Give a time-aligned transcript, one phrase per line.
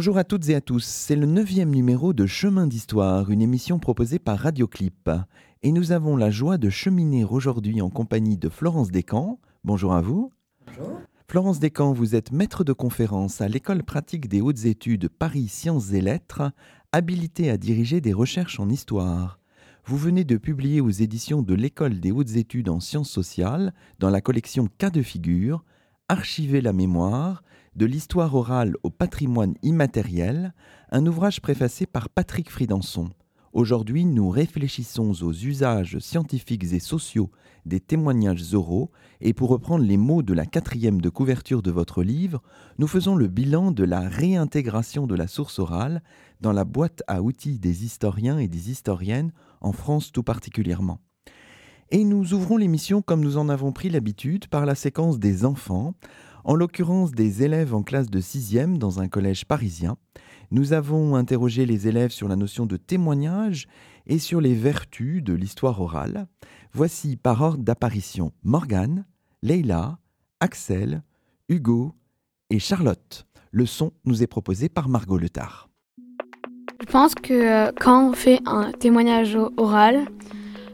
[0.00, 3.78] Bonjour à toutes et à tous, c'est le neuvième numéro de Chemin d'Histoire, une émission
[3.78, 5.10] proposée par Radioclip.
[5.62, 9.38] Et nous avons la joie de cheminer aujourd'hui en compagnie de Florence Descamps.
[9.62, 10.32] Bonjour à vous.
[10.66, 11.00] Bonjour.
[11.28, 15.92] Florence Descamps, vous êtes maître de conférence à l'École pratique des hautes études Paris Sciences
[15.92, 16.50] et Lettres,
[16.92, 19.38] habilitée à diriger des recherches en histoire.
[19.84, 24.08] Vous venez de publier aux éditions de l'École des hautes études en sciences sociales, dans
[24.08, 25.62] la collection Cas de figure,
[26.08, 27.44] Archiver la mémoire,
[27.76, 30.54] de l'histoire orale au patrimoine immatériel,
[30.90, 33.10] un ouvrage préfacé par Patrick Fridanson.
[33.52, 37.30] Aujourd'hui, nous réfléchissons aux usages scientifiques et sociaux
[37.66, 38.90] des témoignages oraux,
[39.20, 42.42] et pour reprendre les mots de la quatrième de couverture de votre livre,
[42.78, 46.02] nous faisons le bilan de la réintégration de la source orale
[46.40, 51.00] dans la boîte à outils des historiens et des historiennes, en France tout particulièrement.
[51.92, 55.94] Et nous ouvrons l'émission comme nous en avons pris l'habitude par la séquence des enfants,
[56.44, 59.96] en l'occurrence des élèves en classe de 6e dans un collège parisien.
[60.50, 63.68] Nous avons interrogé les élèves sur la notion de témoignage
[64.06, 66.26] et sur les vertus de l'histoire orale.
[66.72, 69.04] Voici par ordre d'apparition Morgane,
[69.42, 69.98] Leila,
[70.40, 71.02] Axel,
[71.48, 71.94] Hugo
[72.50, 73.26] et Charlotte.
[73.52, 75.68] Le son nous est proposé par Margot Letard.
[76.80, 77.34] Je pense que
[77.68, 80.06] euh, quand on fait un témoignage oral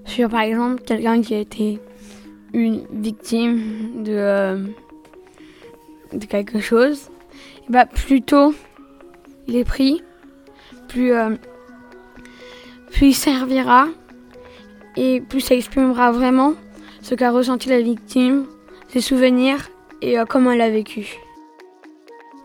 [0.05, 1.81] sur par exemple quelqu'un qui a été
[2.55, 4.67] une victime de, euh,
[6.13, 7.11] de quelque chose,
[7.69, 8.55] bah, plus tôt
[9.49, 10.03] il est pris,
[10.89, 11.13] plus,
[13.01, 13.87] il servira
[14.97, 16.55] et plus ça exprimera vraiment
[17.03, 18.47] ce qu'a ressenti la victime,
[18.89, 19.69] ses souvenirs
[20.03, 21.17] et euh, comment elle a vécu.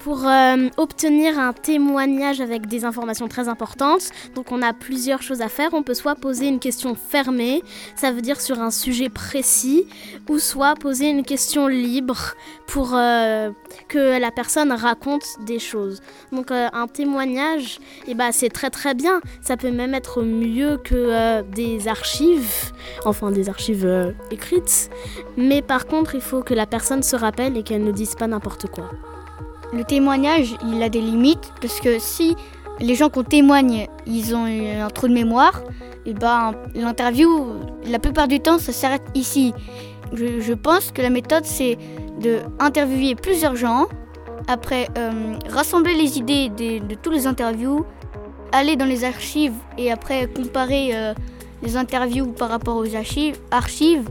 [0.03, 5.41] Pour euh, obtenir un témoignage avec des informations très importantes, donc on a plusieurs choses
[5.41, 5.69] à faire.
[5.73, 7.61] On peut soit poser une question fermée,
[7.95, 9.85] ça veut dire sur un sujet précis,
[10.27, 12.33] ou soit poser une question libre
[12.65, 13.51] pour euh,
[13.89, 16.01] que la personne raconte des choses.
[16.31, 19.21] Donc euh, un témoignage, eh ben, c'est très très bien.
[19.41, 22.71] Ça peut même être mieux que des archives,
[23.05, 24.89] enfin des archives écrites.
[25.37, 28.25] Mais par contre, il faut que la personne se rappelle et qu'elle ne dise pas
[28.25, 28.89] n'importe quoi.
[29.73, 32.35] Le témoignage, il a des limites parce que si
[32.79, 35.61] les gens qu'on témoigne, ils ont un trou de mémoire,
[36.05, 37.47] et ben l'interview,
[37.85, 39.53] la plupart du temps, ça s'arrête ici.
[40.13, 41.77] Je, pense que la méthode, c'est
[42.19, 43.87] de interviewer plusieurs gens,
[44.47, 47.85] après euh, rassembler les idées de, tous les interviews,
[48.51, 51.13] aller dans les archives et après comparer euh,
[51.61, 54.09] les interviews par rapport aux archives, archives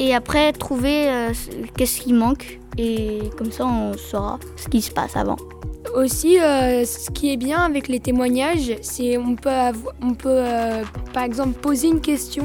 [0.00, 1.32] et après trouver euh,
[1.76, 5.36] qu'est-ce qui manque et comme ça on saura ce qui se passe avant.
[5.94, 9.50] Aussi, euh, ce qui est bien avec les témoignages, c'est on peut,
[10.02, 12.44] on peut euh, par exemple poser une question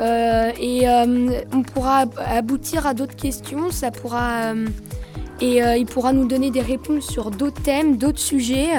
[0.00, 3.70] et on pourra aboutir à d'autres questions.
[3.70, 4.52] Ça pourra
[5.40, 8.70] et il pourra nous donner des réponses sur d'autres thèmes, d'autres sujets.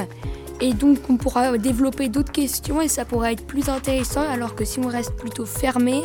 [0.61, 4.65] Et donc on pourra développer d'autres questions et ça pourra être plus intéressant alors que
[4.65, 6.01] si on reste plutôt fermé,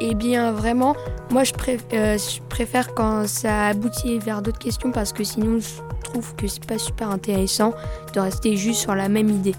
[0.00, 0.96] eh bien, vraiment,
[1.30, 1.52] moi, je,
[1.92, 6.48] euh, je, préfère quand ça aboutit vers d'autres questions parce que sinon, je trouve que
[6.48, 7.72] c'est pas super intéressant
[8.12, 9.54] de rester juste sur la même idée.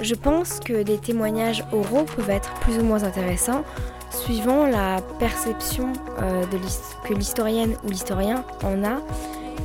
[0.00, 3.64] Je pense que des témoignages oraux peuvent être plus ou moins intéressants
[4.10, 5.92] suivant la perception
[6.22, 6.44] euh,
[7.04, 8.98] que l'historienne ou l'historien en a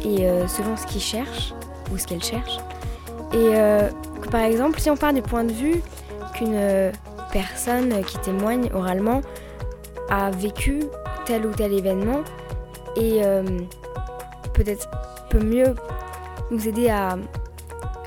[0.03, 1.53] et euh, selon ce qu'il cherche
[1.91, 2.57] ou ce qu'elle cherche.
[3.33, 5.81] Et par exemple, si on part du point de vue
[6.35, 6.91] qu'une
[7.31, 9.21] personne qui témoigne oralement
[10.09, 10.83] a vécu
[11.25, 12.21] tel ou tel événement
[12.95, 13.43] et euh,
[14.53, 14.89] peut-être
[15.29, 15.75] peut mieux
[16.51, 17.17] nous aider à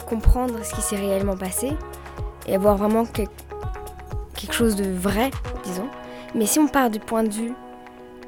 [0.08, 1.72] comprendre ce qui s'est réellement passé
[2.46, 3.32] et avoir vraiment quelque
[4.52, 5.31] chose de vrai,
[5.64, 5.88] disons.
[6.34, 7.52] Mais si on part du point de vue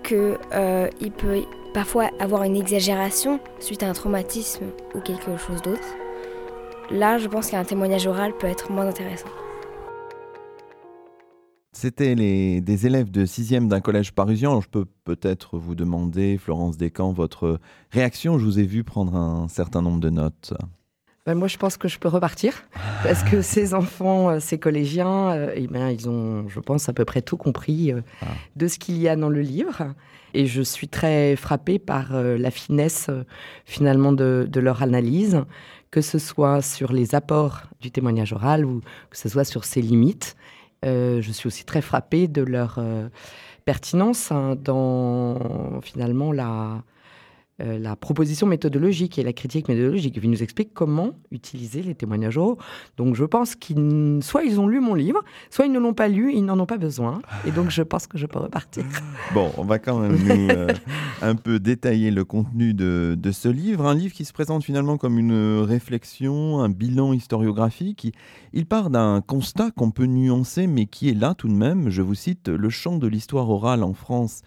[0.02, 1.42] qu'il euh, peut
[1.74, 4.64] parfois avoir une exagération suite à un traumatisme
[4.94, 5.86] ou quelque chose d'autre,
[6.90, 9.28] là je pense qu'un témoignage oral peut être moins intéressant.
[11.80, 14.60] C'était des élèves de 6e d'un collège parisien.
[14.60, 17.60] je peux peut-être vous demander, Florence Descamps, votre
[17.92, 18.36] réaction.
[18.36, 20.54] Je vous ai vu prendre un certain nombre de notes.
[21.24, 22.64] Ben, moi, je pense que je peux repartir
[23.04, 26.92] parce que ces enfants, euh, ces collégiens, euh, eh ben, ils ont, je pense, à
[26.92, 28.26] peu près tout compris euh, ah.
[28.56, 29.94] de ce qu'il y a dans le livre.
[30.34, 33.08] Et je suis très frappée par la finesse,
[33.64, 35.42] finalement, de, de, leur analyse,
[35.90, 39.80] que ce soit sur les apports du témoignage oral ou que ce soit sur ses
[39.80, 40.36] limites.
[40.82, 42.80] Je suis aussi très frappée de leur
[43.64, 46.82] pertinence hein, dans, finalement, la
[47.60, 50.16] euh, la proposition méthodologique et la critique méthodologique.
[50.22, 52.56] Il nous explique comment utiliser les témoignages oraux.
[52.96, 56.06] Donc je pense qu'ils, soit ils ont lu mon livre, soit ils ne l'ont pas
[56.06, 57.20] lu, ils n'en ont pas besoin.
[57.48, 58.84] Et donc je pense que je peux repartir.
[59.34, 60.68] Bon, on va quand même euh,
[61.20, 63.86] un peu détailler le contenu de, de, ce livre.
[63.86, 68.14] Un livre qui se présente finalement comme une réflexion, un bilan historiographique.
[68.52, 71.90] Il part d'un constat qu'on peut nuancer, mais qui est là tout de même.
[71.90, 74.42] Je vous cite, le champ de l'histoire orale en France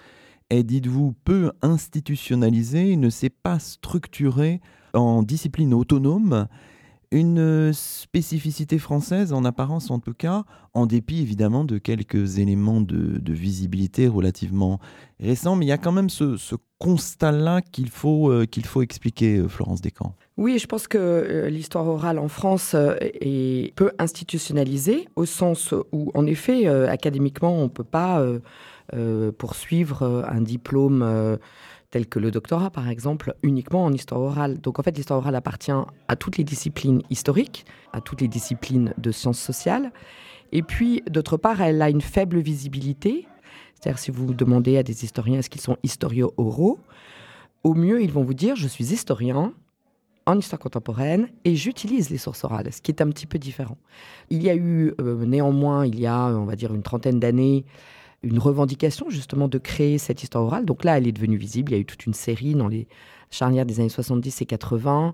[0.52, 4.62] est, dites-vous, peu institutionnalisé, ne s'est pas structuré
[4.94, 6.48] en discipline autonome,
[7.12, 10.44] une spécificité française en apparence en tout cas,
[10.74, 14.80] en dépit évidemment de quelques éléments de, visibilité relativement
[15.20, 16.38] récents, mais il y a quand même ce,
[16.80, 20.16] constat-là qu'il faut, euh, qu'il faut expliquer, euh, Florence Descamps.
[20.38, 26.12] Oui, je pense que euh, l'histoire orale en France est peu institutionnalisée, au sens où,
[26.16, 28.26] en effet, académiquement, on ne peut pas
[29.38, 31.38] poursuivre euh, un diplôme euh,
[31.90, 34.60] tel que le doctorat, par exemple, uniquement en histoire orale.
[34.60, 35.72] Donc en fait, l'histoire orale appartient
[36.08, 39.92] à toutes les disciplines historiques, à toutes les disciplines de sciences sociales.
[40.52, 43.28] Et puis, d'autre part, elle a une faible visibilité.
[43.76, 46.80] C'est-à-dire, si vous demandez à des historiens est-ce qu'ils sont historio-oraux,
[47.64, 49.54] au mieux, ils vont vous dire je suis historien
[50.26, 53.78] en histoire contemporaine et j'utilise les sources orales, ce qui est un petit peu différent.
[54.30, 57.66] Il y a eu néanmoins, il y a, on va dire, une trentaine d'années,
[58.24, 60.66] une revendication justement de créer cette histoire orale.
[60.66, 61.72] Donc là, elle est devenue visible.
[61.72, 62.88] Il y a eu toute une série dans les
[63.30, 65.14] charnières des années 70 et 80,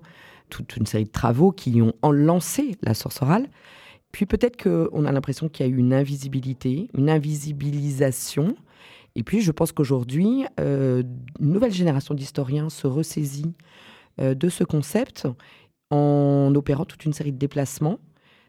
[0.50, 3.48] toute une série de travaux qui ont lancé la source orale.
[4.12, 8.56] Puis peut-être qu'on a l'impression qu'il y a eu une invisibilité, une invisibilisation.
[9.14, 11.02] Et puis je pense qu'aujourd'hui, euh,
[11.40, 13.54] une nouvelle génération d'historiens se ressaisit
[14.20, 15.26] euh, de ce concept
[15.90, 17.98] en opérant toute une série de déplacements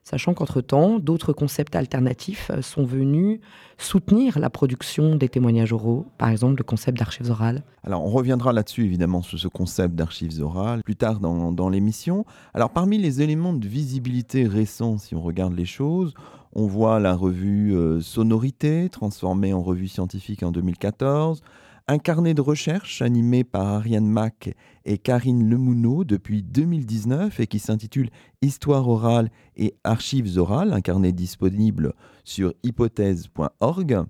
[0.09, 3.39] sachant qu'entre-temps, d'autres concepts alternatifs euh, sont venus
[3.77, 7.61] soutenir la production des témoignages oraux, par exemple le concept d'archives orales.
[7.83, 12.25] Alors on reviendra là-dessus évidemment sur ce concept d'archives orales plus tard dans, dans l'émission.
[12.55, 16.15] Alors parmi les éléments de visibilité récents, si on regarde les choses,
[16.53, 21.43] on voit la revue euh, Sonorité, transformée en revue scientifique en 2014,
[21.89, 24.53] un carnet de recherche animé par Ariane Mack
[24.85, 28.11] et Karine Lemouneau depuis 2019 et qui s'intitule
[28.43, 31.93] Histoire orale et archives orales, un carnet disponible
[32.23, 34.03] sur hypothèse.org.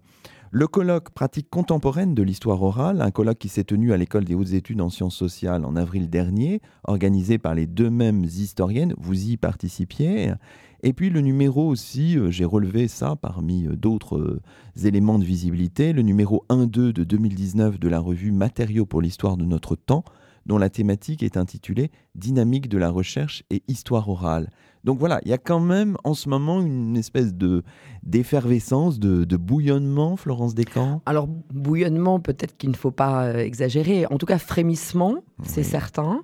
[0.52, 4.36] Le colloque Pratique contemporaine de l'histoire orale, un colloque qui s'est tenu à l'École des
[4.36, 9.30] hautes études en sciences sociales en avril dernier, organisé par les deux mêmes historiennes, vous
[9.30, 10.34] y participiez.
[10.82, 14.42] Et puis le numéro aussi, euh, j'ai relevé ça parmi euh, d'autres euh,
[14.84, 19.44] éléments de visibilité, le numéro 1-2 de 2019 de la revue Matériaux pour l'histoire de
[19.44, 20.06] notre temps,
[20.46, 24.50] dont la thématique est intitulée Dynamique de la recherche et histoire orale.
[24.86, 27.64] Donc voilà, il y a quand même en ce moment une espèce de
[28.04, 31.02] d'effervescence, de, bouillonnement, Florence Descamps?
[31.06, 34.06] Alors bouillonnement, peut-être qu'il ne faut pas exagérer.
[34.06, 36.22] En tout cas, frémissement, c'est certain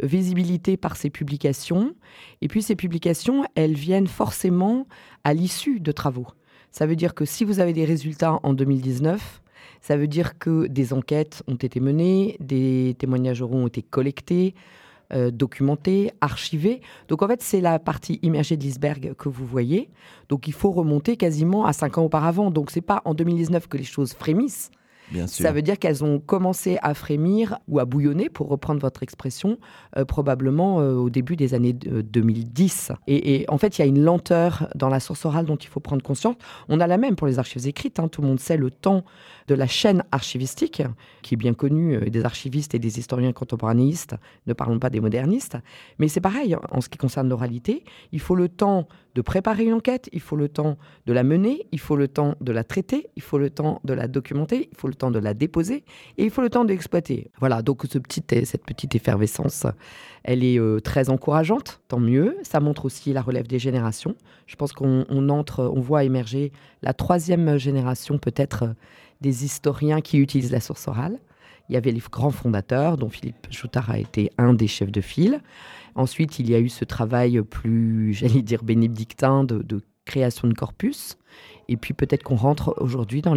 [0.00, 1.94] visibilité par ses publications.
[2.40, 4.86] Et puis ces publications, elles viennent forcément
[5.24, 6.28] à l'issue de travaux.
[6.70, 9.42] Ça veut dire que si vous avez des résultats en 2019,
[9.80, 14.54] ça veut dire que des enquêtes ont été menées, des témoignages ont été collectés,
[15.12, 16.80] euh, documentés, archivés.
[17.08, 19.88] Donc en fait, c'est la partie immergée de l'iceberg que vous voyez.
[20.28, 22.50] Donc il faut remonter quasiment à cinq ans auparavant.
[22.50, 24.70] Donc c'est pas en 2019 que les choses frémissent.
[25.26, 29.58] Ça veut dire qu'elles ont commencé à frémir ou à bouillonner, pour reprendre votre expression,
[29.96, 32.92] euh, probablement euh, au début des années 2010.
[33.06, 35.80] Et, en fait, il y a une lenteur dans la source orale dont il faut
[35.80, 36.36] prendre conscience.
[36.68, 37.98] On a la même pour les archives écrites.
[37.98, 38.08] Hein.
[38.08, 39.04] Tout le monde sait le temps
[39.48, 40.82] de la chaîne archivistique,
[41.22, 45.00] qui est bien connue euh, des archivistes et des historiens contemporanéistes, ne parlons pas des
[45.00, 45.56] modernistes.
[45.98, 47.84] Mais c'est pareil en ce qui concerne l'oralité.
[48.12, 50.76] Il faut le temps de préparer une enquête, il faut le temps
[51.06, 53.94] de la mener, il faut le temps de la traiter, il faut le temps de
[53.94, 55.84] la documenter, il faut le temps de la déposer
[56.18, 57.30] et il faut le temps d'exploiter.
[57.40, 59.66] Voilà, donc cette petite effervescence,
[60.22, 62.36] elle est euh, très encourageante, tant mieux.
[62.42, 64.16] Ça montre aussi la relève des générations.
[64.46, 68.74] Je pense qu'on entre, on voit émerger la troisième génération peut-être
[69.20, 71.18] des historiens qui utilisent la source orale.
[71.68, 75.00] Il y avait les grands fondateurs, dont Philippe Joutard a été un des chefs de
[75.00, 75.40] file.
[75.94, 81.16] Ensuite, il y a eu ce travail plus, j'allais dire, bénédictin de, création de corpus.
[81.68, 83.34] Et puis peut-être qu'on rentre aujourd'hui dans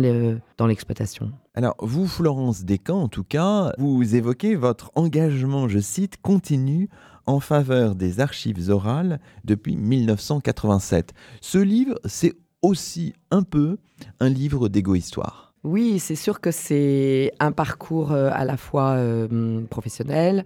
[0.67, 1.31] l'exploitation.
[1.55, 6.89] Alors, vous, Florence Descamps, en tout cas, vous évoquez votre engagement, je cite, continu
[7.25, 11.13] en faveur des archives orales depuis 1987.
[11.41, 13.77] Ce livre, c'est aussi un peu
[14.19, 15.48] un livre d'égo-histoire.
[15.65, 20.45] Oui, c'est sûr que c'est un parcours euh, à la fois euh, professionnel,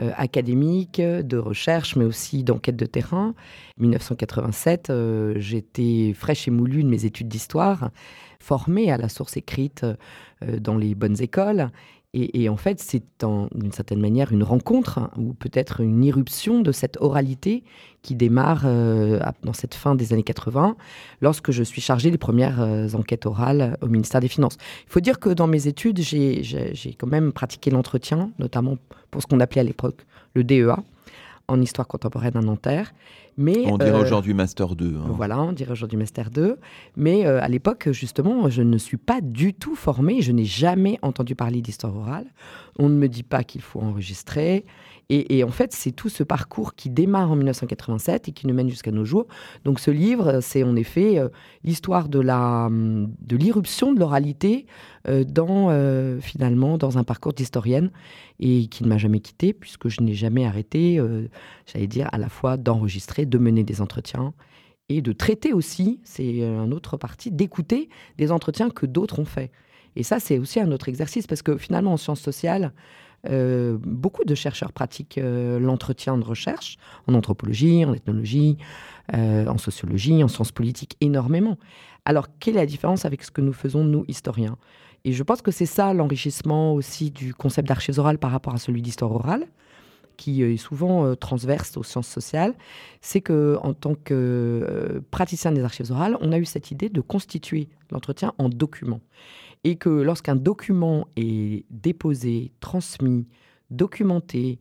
[0.00, 3.34] euh, académique, de recherche, mais aussi d'enquête de terrain.
[3.78, 4.90] 1987,
[5.36, 7.90] j'étais fraîche et moulue de mes études d'histoire,
[8.40, 9.84] formée à la source écrite
[10.40, 11.70] dans les bonnes écoles.
[12.16, 16.70] Et, en fait, c'est d'une certaine manière une rencontre hein, ou peut-être une irruption de
[16.70, 17.64] cette oralité
[18.02, 20.76] qui démarre euh, dans cette fin des années 80,
[21.20, 24.58] lorsque je suis chargée des premières euh, enquêtes orales au ministère des Finances.
[24.86, 28.78] Il faut dire que dans mes études, j'ai quand même pratiqué l'entretien, notamment
[29.10, 30.84] pour ce qu'on appelait à l'époque le DEA,
[31.48, 32.92] en histoire contemporaine à Nanterre.
[33.36, 34.96] Mais, on dirait euh, aujourd'hui Master 2.
[34.96, 35.06] Hein.
[35.08, 36.58] Voilà, on dirait aujourd'hui Master 2.
[36.96, 40.22] Mais euh, à l'époque, justement, je ne suis pas du tout formée.
[40.22, 42.26] Je n'ai jamais entendu parler d'histoire orale.
[42.78, 44.64] On ne me dit pas qu'il faut enregistrer.
[45.10, 48.70] Et, en fait, c'est tout ce parcours qui démarre en 1987 et qui nous mène
[48.70, 49.26] jusqu'à nos jours.
[49.64, 51.28] Donc ce livre, c'est en effet euh,
[51.62, 54.66] l'histoire de la de l'irruption de l'oralité
[55.08, 57.90] euh, dans euh, finalement dans un parcours d'historienne
[58.40, 61.00] et qui ne m'a jamais quitté puisque je n'ai jamais arrêté,
[61.66, 64.32] j'allais dire à la fois d'enregistrer, de mener des entretiens
[64.88, 69.50] et de traiter aussi, c'est un autre parti, d'écouter des entretiens que d'autres ont faits.
[69.96, 72.72] Et ça, c'est aussi un autre exercice parce que finalement, en sciences sociales,
[73.28, 76.76] euh, beaucoup de chercheurs pratiquent euh, l'entretien de recherche,
[77.06, 78.58] en anthropologie, en ethnologie,
[79.14, 81.58] euh, en sociologie, en sciences politiques, énormément.
[82.04, 84.58] Alors, quelle est la différence avec ce que nous faisons, nous, historiens?
[85.04, 88.58] Et je pense que c'est ça l'enrichissement aussi du concept d'archives orales par rapport à
[88.58, 89.46] celui d'histoire orale
[90.16, 92.54] qui est souvent transverse aux sciences sociales,
[93.00, 97.00] c'est que en tant que praticien des archives orales, on a eu cette idée de
[97.00, 99.00] constituer l'entretien en document
[99.64, 103.26] et que lorsqu'un document est déposé, transmis,
[103.70, 104.60] documenté,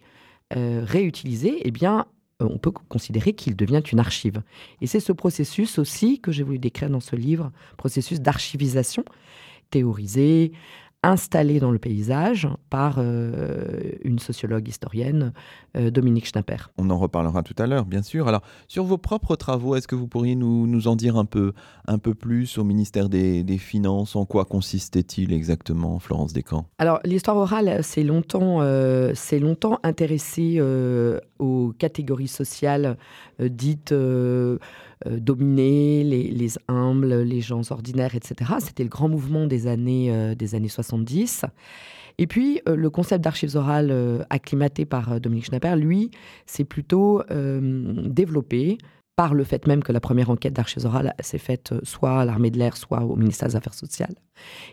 [0.56, 2.00] euh, réutilisé, eh euh,
[2.40, 4.42] on peut considérer qu'il devient une archive.
[4.82, 9.04] Et c'est ce processus aussi que j'ai voulu décrire dans ce livre, processus d'archivisation,
[9.70, 10.52] théorisé,
[11.04, 15.34] installé dans le paysage par euh, une sociologue historienne,
[15.78, 16.58] euh, Dominique Schnapper.
[16.78, 18.28] On en reparlera tout à l'heure, bien sûr.
[18.28, 21.54] Alors, sur vos propres travaux, est-ce que vous pourriez nous, nous, en dire un peu,
[21.88, 24.16] un peu plus au ministère des, des Finances?
[24.16, 26.68] En quoi consistait-il exactement, Florence Descamps?
[26.78, 30.62] Alors, l'histoire orale s'est longtemps, euh, longtemps intéressée
[31.40, 32.98] aux catégories sociales
[33.40, 33.94] dites
[35.08, 38.52] euh, dominer les, humbles, les gens ordinaires, etc.
[38.60, 41.46] C'était le grand mouvement des années, euh, des années 70.
[42.20, 46.12] Et puis, euh, le concept d'archives orales acclimaté par Dominique Schnapper, lui,
[46.46, 48.78] c'est plutôt développé
[49.16, 52.26] par le fait même que la première enquête d'archives orales s'est faite euh, soit à
[52.26, 54.16] l'armée de l'air, soit au ministère des Affaires sociales.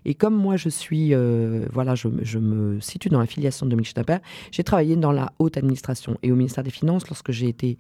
[0.07, 3.91] Et comme moi, je suis, euh, voilà, je, me situe dans la filiation de Dominique
[3.91, 4.17] Schnapper,
[4.51, 7.77] j'ai travaillé dans la haute administration et au ministère des Finances lorsque j'ai été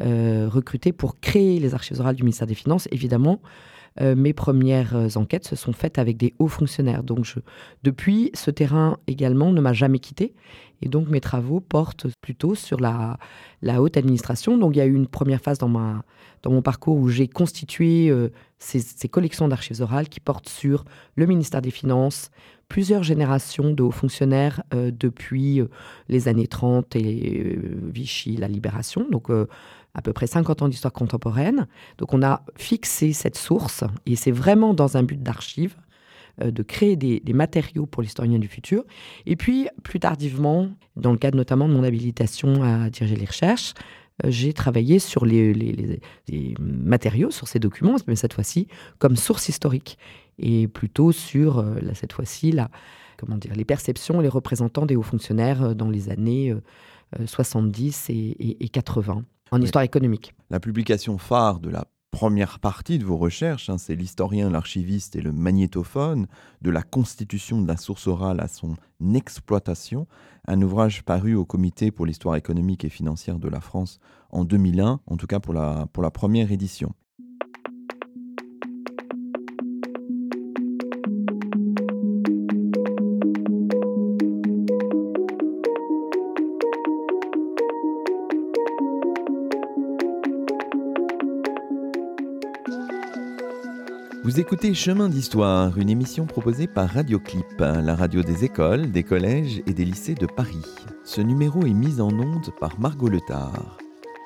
[0.00, 2.88] euh, recrutée pour créer les archives orales du ministère des Finances.
[2.90, 3.40] Évidemment,
[4.00, 7.02] mes premières enquêtes se sont faites avec des hauts fonctionnaires.
[7.02, 7.34] Donc,
[7.82, 10.34] depuis, ce terrain également ne m'a jamais quitté.
[10.82, 13.18] Et donc mes travaux portent plutôt sur la,
[13.78, 14.58] haute administration.
[14.58, 18.30] Donc il y a eu une première phase dans, mon parcours où j'ai constitué euh,
[18.58, 20.84] ces, collections d'archives orales qui portent sur
[21.16, 22.30] le ministère des Finances,
[22.68, 25.68] plusieurs générations de hauts fonctionnaires euh, depuis euh,
[26.08, 29.06] les années 30 et Vichy, la libération.
[29.98, 31.66] À peu près 50 ans d'histoire contemporaine.
[31.98, 35.74] Donc on a fixé cette source et c'est vraiment dans un but d'archive
[36.40, 38.84] euh, de créer des, matériaux pour l'historien du futur.
[39.26, 43.74] Et puis, plus tardivement, dans le cadre notamment de mon habilitation à diriger les recherches,
[44.24, 46.00] euh, j'ai travaillé sur les,
[46.60, 48.68] matériaux, sur ces documents, mais cette fois-ci
[49.00, 49.98] comme source historique,
[50.38, 52.54] et plutôt sur, euh, cette fois-ci,
[53.16, 56.54] comment dire, les perceptions, les représentants des hauts fonctionnaires dans les années
[57.24, 60.34] 70 et, 80 en histoire économique.
[60.50, 65.20] La publication phare de la première partie de vos recherches, hein, c'est l'historien, l'archiviste et
[65.20, 66.26] le magnétophone,
[66.62, 68.76] de la constitution de la source orale à son
[69.14, 70.06] exploitation,
[70.46, 74.00] un ouvrage paru au Comité pour l'histoire économique et financière de la France
[74.30, 76.92] en 2001, en tout cas pour la, pour la première édition.
[94.38, 99.74] Écoutez Chemin d'Histoire, une émission proposée par Radioclip, la radio des écoles, des collèges et
[99.74, 100.64] des lycées de Paris.
[101.02, 103.78] Ce numéro est mis en onde par Margot Letard.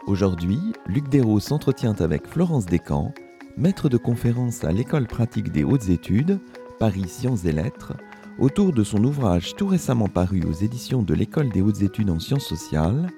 [0.06, 3.14] Aujourd'hui, Luc Dérault s'entretient avec Florence Descamps,
[3.56, 6.38] maître de conférence à l'École pratique des hautes études,
[6.78, 7.94] Paris Sciences et Lettres,
[8.38, 12.20] autour de son ouvrage tout récemment paru aux éditions de l'École des hautes études en
[12.20, 13.08] sciences sociales,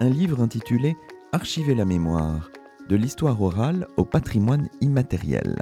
[0.00, 0.94] un livre intitulé
[1.32, 2.50] Archiver la mémoire,
[2.90, 5.56] de l'histoire orale au patrimoine immatériel.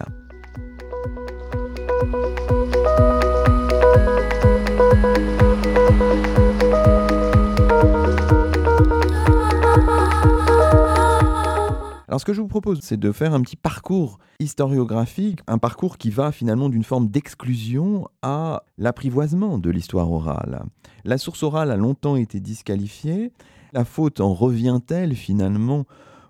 [12.13, 15.97] Alors ce que je vous propose, c'est de faire un petit parcours historiographique, un parcours
[15.97, 20.63] qui va finalement d'une forme d'exclusion à l'apprivoisement de l'histoire orale.
[21.05, 23.33] La source orale a longtemps été disqualifiée.
[23.73, 25.87] La faute en revient-elle finalement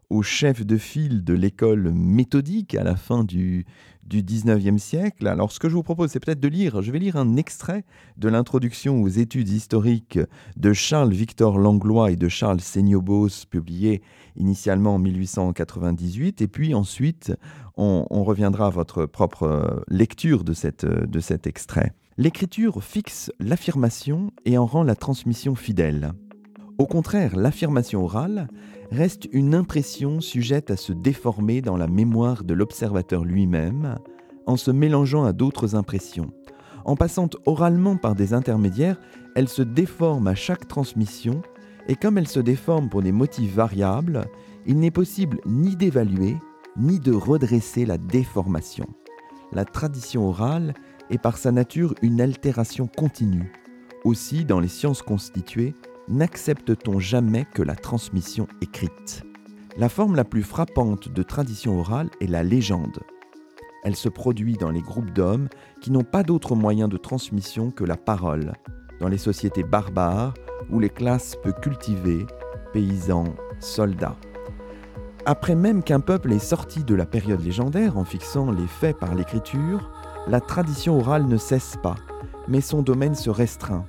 [0.08, 3.66] au chef de file de l'école méthodique à la fin du,
[4.02, 5.26] du 19e siècle.
[5.26, 7.84] Alors ce que je vous propose, c'est peut-être de lire, je vais lire un extrait
[8.16, 10.18] de l'introduction aux études historiques
[10.56, 14.02] de Charles Victor Langlois et de Charles Seignobos, publié
[14.36, 17.32] initialement en 1898, et puis ensuite
[17.76, 21.92] on, reviendra à votre propre lecture de, cette, de cet extrait.
[22.18, 26.12] L'écriture fixe l'affirmation et en rend la transmission fidèle.
[26.78, 28.48] Au contraire, l'affirmation orale
[28.92, 33.96] reste une impression sujette à se déformer dans la mémoire de l'observateur lui-même
[34.46, 36.30] en se mélangeant à d'autres impressions.
[36.84, 39.00] En passant oralement par des intermédiaires,
[39.34, 41.40] elle se déforme à chaque transmission
[41.88, 44.26] et comme elle se déforme pour des motifs variables,
[44.66, 46.36] il n'est possible ni d'évaluer
[46.76, 48.86] ni de redresser la déformation.
[49.52, 50.74] La tradition orale
[51.10, 53.52] est par sa nature une altération continue.
[54.04, 55.74] Aussi, dans les sciences constituées,
[56.08, 59.22] n'accepte-t-on jamais que la transmission écrite?
[59.76, 63.00] La forme la plus frappante de tradition orale est la légende.
[63.84, 65.48] Elle se produit dans les groupes d'hommes
[65.80, 68.52] qui n'ont pas d'autre moyen de transmission que la parole,
[69.00, 70.34] dans les sociétés barbares
[70.70, 72.26] ou les classes peu cultivées,
[72.72, 74.16] paysans, soldats.
[75.24, 79.14] Après même qu'un peuple est sorti de la période légendaire en fixant les faits par
[79.14, 79.90] l'écriture,
[80.28, 81.96] la tradition orale ne cesse pas,
[82.48, 83.86] mais son domaine se restreint.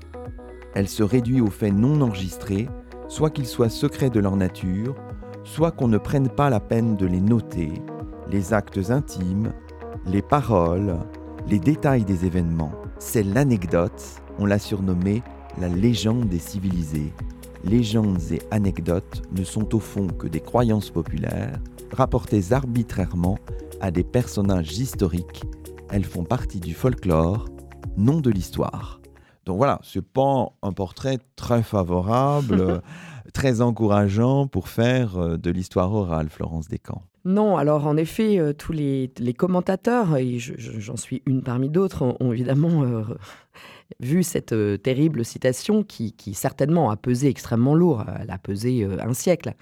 [0.75, 2.67] Elle se réduit aux faits non enregistrés,
[3.07, 4.95] soit qu'ils soient secrets de leur nature,
[5.43, 7.71] soit qu'on ne prenne pas la peine de les noter,
[8.29, 9.53] les actes intimes,
[10.05, 10.97] les paroles,
[11.47, 12.71] les détails des événements.
[12.97, 15.21] C'est l'anecdote, on l'a surnommée
[15.59, 17.13] la légende des civilisés.
[17.63, 21.59] Légendes et anecdotes ne sont au fond que des croyances populaires,
[21.91, 23.37] rapportées arbitrairement
[23.79, 25.43] à des personnages historiques.
[25.89, 27.45] Elles font partie du folklore,
[27.95, 29.02] non de l'histoire.
[29.45, 32.81] Donc voilà, c'est pas un portrait très favorable,
[33.33, 37.03] très encourageant pour faire euh, de l'histoire orale, Florence Descamps.
[37.25, 42.31] Non, alors en effet, euh, tous les, commentateurs, et j'en suis une parmi d'autres, ont,
[42.31, 43.03] évidemment euh,
[43.99, 49.53] vu cette terrible citation qui, certainement a pesé extrêmement lourd, elle a pesé un siècle.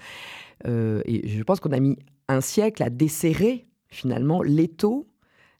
[0.64, 5.06] et je pense qu'on a mis un siècle à desserrer finalement l'étau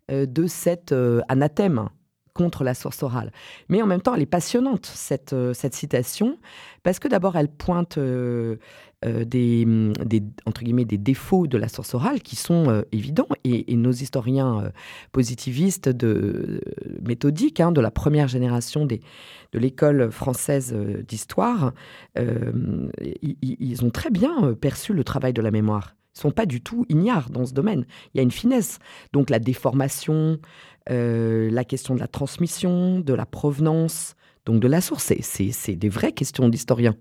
[0.08, 0.94] de cet
[1.28, 1.88] anathème
[2.34, 3.32] contre la source orale.
[3.68, 6.38] Mais en même temps, elle est passionnante, cette, euh, cette citation,
[6.82, 8.56] parce que d'abord, elle pointe euh,
[9.04, 9.66] euh, des,
[10.04, 13.28] des, entre guillemets, des défauts de la source orale qui sont évidents.
[13.44, 14.70] Et, nos historiens
[15.10, 15.90] positivistes
[17.02, 18.98] méthodiques, hein, de la première génération de
[19.52, 20.72] l'école française
[21.06, 21.72] d'histoire,
[22.16, 25.96] ils, ils ont très bien perçu le travail de la mémoire.
[26.14, 27.86] Ils ne sont pas du tout ignares dans ce domaine.
[28.12, 28.78] Il y a une finesse.
[29.14, 30.38] Donc la déformation,
[30.90, 34.14] euh, la question de la transmission, de la provenance,
[34.46, 35.12] donc de la source.
[35.20, 36.96] C'est des vraies questions d'historiens.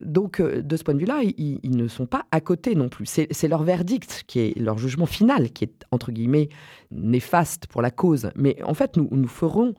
[0.00, 3.06] Donc, euh, de ce point de vue-là, ils, ne sont pas à côté non plus.
[3.06, 6.48] C'est leur verdict, qui est leur jugement final, qui est, entre guillemets,
[6.90, 8.30] néfaste pour la cause.
[8.36, 9.74] Mais en fait, nous, nous ferons,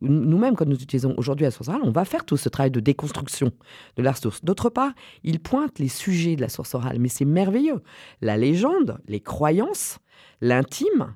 [0.00, 2.80] nous-mêmes, quand nous utilisons aujourd'hui la source orale, on va faire tout ce travail de
[2.80, 3.50] déconstruction
[3.96, 4.44] de la source.
[4.44, 4.92] D'autre part,
[5.24, 7.82] ils pointent les sujets de la source orale, mais c'est merveilleux.
[8.20, 9.98] La légende, les croyances,
[10.40, 11.14] l'intime,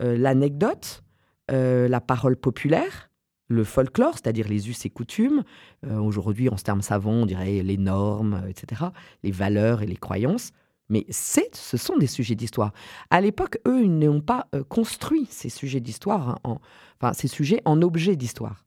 [0.00, 1.04] l'anecdote,
[1.50, 3.10] euh, la parole populaire,
[3.48, 5.44] le folklore, c'est-à-dire les us et coutumes.
[5.86, 8.86] Euh, aujourd'hui, en ce terme savant, on dirait les normes, etc.,
[9.22, 10.52] les valeurs et les croyances.
[10.88, 12.72] Mais ce sont des sujets d'histoire.
[13.10, 16.60] À l'époque, eux, ils n'ont pas construit ces sujets d'histoire, en,
[17.00, 18.64] enfin ces sujets en objet d'histoire.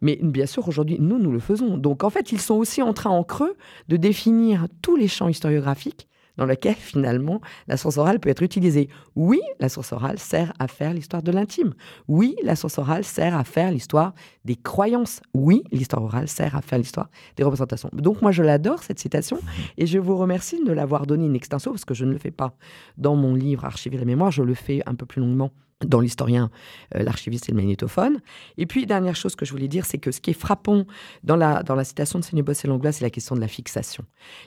[0.00, 1.76] Mais bien sûr, aujourd'hui, nous, nous le faisons.
[1.76, 3.54] Donc, en fait, ils sont aussi en train, en creux,
[3.88, 8.88] de définir tous les champs historiographiques dans lequel finalement la source orale peut être utilisée.
[9.14, 11.74] Oui, la source orale sert à faire l'histoire de l'intime.
[12.08, 15.20] Oui, la source orale sert à faire l'histoire des croyances.
[15.34, 17.90] Oui, l'histoire orale sert à faire l'histoire des représentations.
[17.92, 19.38] Donc moi, je l'adore, cette citation,
[19.78, 22.30] et je vous remercie de l'avoir donnée in extenso, parce que je ne le fais
[22.30, 22.54] pas
[22.96, 25.50] dans mon livre Archiver la mémoire, je le fais un peu plus longuement
[25.84, 26.50] dans l'historien,
[26.94, 28.20] euh, l'archiviste et le magnétophone.
[28.56, 30.86] Et puis, dernière chose que je voulais dire, c'est que ce qui est frappant
[31.22, 34.04] dans la, dans la citation de Sénébos et Langlois, c'est la question de la fixation.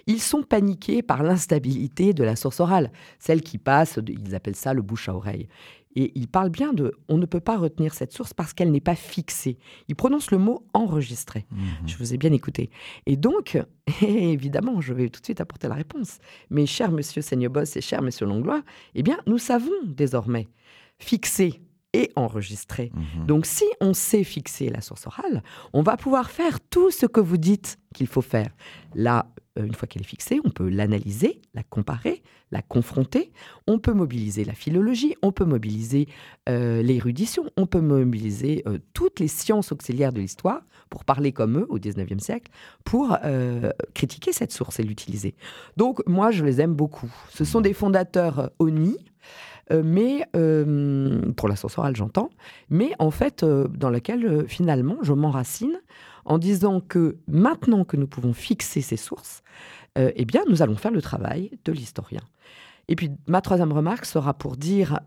[0.07, 4.73] Ils sont paniqués par l'instabilité de la source orale, celle qui passe, ils appellent ça
[4.73, 5.47] le bouche à oreille.
[5.95, 8.79] Et ils parlent bien de on ne peut pas retenir cette source parce qu'elle n'est
[8.79, 9.57] pas fixée.
[9.87, 11.45] Ils prononcent le mot enregistré.
[11.51, 11.87] Mhm.
[11.87, 12.69] Je vous ai bien écouté.
[13.07, 13.57] Et donc,
[14.01, 16.19] évidemment, je vais tout de suite apporter la réponse.
[16.49, 18.61] Mais cher monsieur Seignobos et cher monsieur Langlois,
[18.93, 20.47] eh bien, nous savons désormais
[20.99, 21.61] fixer
[21.93, 22.91] et enregistrer.
[22.93, 23.25] Mhm.
[23.25, 27.19] Donc, si on sait fixer la source orale, on va pouvoir faire tout ce que
[27.19, 28.51] vous dites qu'il faut faire.
[28.93, 29.25] Là,
[29.57, 33.31] euh, une fois qu'elle est fixée, on peut l'analyser, la comparer, la confronter.
[33.67, 36.07] On peut mobiliser la philologie, on peut mobiliser
[36.47, 41.59] euh, l'érudition, on peut mobiliser euh, toutes les sciences auxiliaires de l'histoire pour parler comme
[41.59, 42.51] eux au 19e siècle,
[42.83, 45.35] pour euh, critiquer cette source et l'utiliser.
[45.77, 47.11] Donc, moi, je les aime beaucoup.
[47.29, 48.97] Ce sont des fondateurs ONI.
[49.71, 52.29] Euh, mais euh, pour la source orale, j'entends,
[52.69, 55.79] mais en fait, euh, dans laquelle finalement je m'enracine
[56.25, 59.41] en disant que maintenant que nous pouvons fixer ces sources,
[59.97, 62.21] eh bien, nous allons faire le travail de l'historien.
[62.87, 64.99] Et puis, ma troisième remarque sera pour dire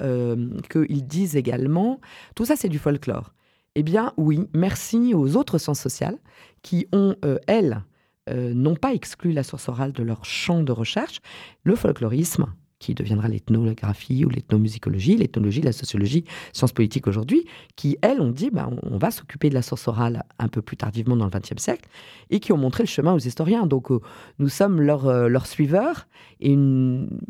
[0.71, 2.01] qu'ils disent également,
[2.35, 3.33] tout ça c'est du folklore.
[3.75, 6.19] Eh bien, oui, merci aux autres sciences sociales
[6.61, 7.15] qui ont,
[7.47, 7.83] elles,
[8.31, 11.21] euh, n'ont pas exclu la source orale de leur champ de recherche.
[11.65, 12.47] Le folklorisme,
[12.83, 17.45] qui deviendra l'ethnographie ou l'ethnomusicologie, l'ethnologie, la sociologie, sciences politiques aujourd'hui,
[17.77, 20.77] qui, elles, ont dit bah, on, va s'occuper de la source orale un peu plus
[20.77, 21.89] tardivement dans le XXe siècle,
[22.31, 23.67] et qui ont montré le chemin aux historiens.
[23.67, 24.01] Donc, euh,
[24.41, 26.09] nous sommes leurs euh, suiveurs.
[26.41, 26.53] Et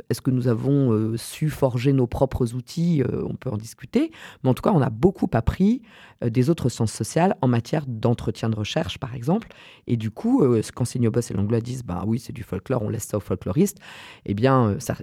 [0.08, 3.02] est-ce que nous avons euh, su forger nos propres outils?
[3.02, 4.10] Euh, On peut en discuter.
[4.42, 5.82] Mais en tout cas, on a beaucoup appris
[6.24, 9.48] des autres sciences sociales en matière d'entretien de recherche, par exemple.
[9.86, 13.04] Et du coup, quand Signobos et Langlois disent bah oui, c'est du folklore, on laisse
[13.04, 13.78] ça aux folkloristes,
[14.24, 14.94] eh bien, ça-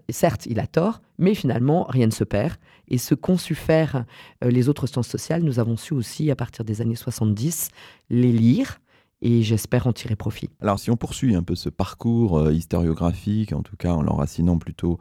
[0.46, 2.56] il a tort, mais finalement, rien ne se perd.
[2.88, 4.06] Et ce qu'ont su faire
[4.44, 7.70] euh, les autres sciences sociales, nous avons su aussi, à partir des années 70,
[8.10, 8.80] les lire.
[9.22, 10.50] Et j'espère en tirer profit.
[10.62, 14.58] Alors, si on poursuit un peu ce parcours euh, historiographique, en tout cas en l'enracinant
[14.58, 14.98] plutôt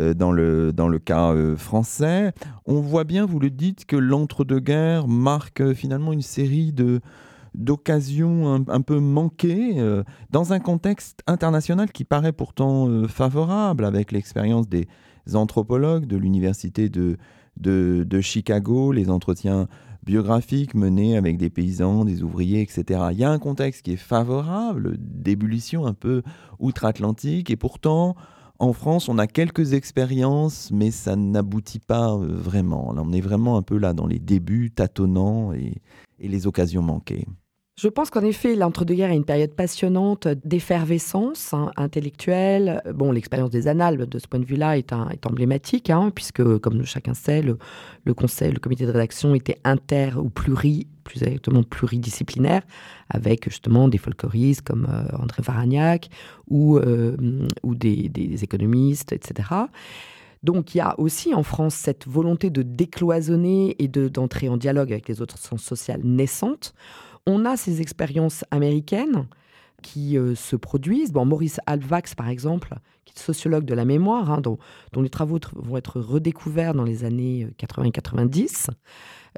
[0.00, 2.32] euh, dans, le, dans le cas français,
[2.64, 7.00] on voit bien, vous le dites, que l'entre-deux-guerres marque finalement une série de
[7.58, 14.12] d'occasions un, peu manquées euh, dans un contexte international qui paraît pourtant euh, favorable avec
[14.12, 14.86] l'expérience des
[15.34, 17.18] anthropologues de l'université de,
[17.56, 19.66] de, Chicago, les entretiens
[20.04, 23.08] biographiques menés avec des paysans, des ouvriers, etc.
[23.10, 26.22] Il y a un contexte qui est favorable, d'ébullition un peu
[26.60, 28.14] outre-Atlantique, et pourtant,
[28.60, 32.94] en France, on a quelques expériences, mais ça n'aboutit pas euh, vraiment.
[32.96, 35.82] On est vraiment un peu là dans les débuts tâtonnants et
[36.20, 37.26] les occasions manquées.
[37.78, 42.82] Je pense qu'en effet, l'entre-deux-guerres est une période passionnante d'effervescence hein, intellectuelle.
[42.92, 44.92] Bon, l'expérience des annales, de ce point de vue-là, est,
[45.24, 50.28] emblématique, hein, puisque, comme chacun sait, le, conseil, le comité de rédaction était inter ou
[50.28, 52.62] pluri, plus exactement pluridisciplinaire,
[53.10, 56.08] avec justement des folkloristes comme euh, André Varagnac
[56.48, 57.16] ou, euh,
[57.62, 59.50] des, économistes, etc.
[60.42, 64.56] Donc il y a aussi en France cette volonté de décloisonner et de- d'entrer en
[64.56, 66.74] dialogue avec les autres sciences sociales naissantes.
[67.26, 69.26] On a ces expériences américaines
[69.82, 71.12] qui euh, se produisent.
[71.12, 74.58] Bon, Maurice Alvax, par exemple, qui est sociologue de la mémoire, hein, dont,
[75.00, 78.70] les travaux tr- vont être redécouverts dans les années euh, 80 et 90,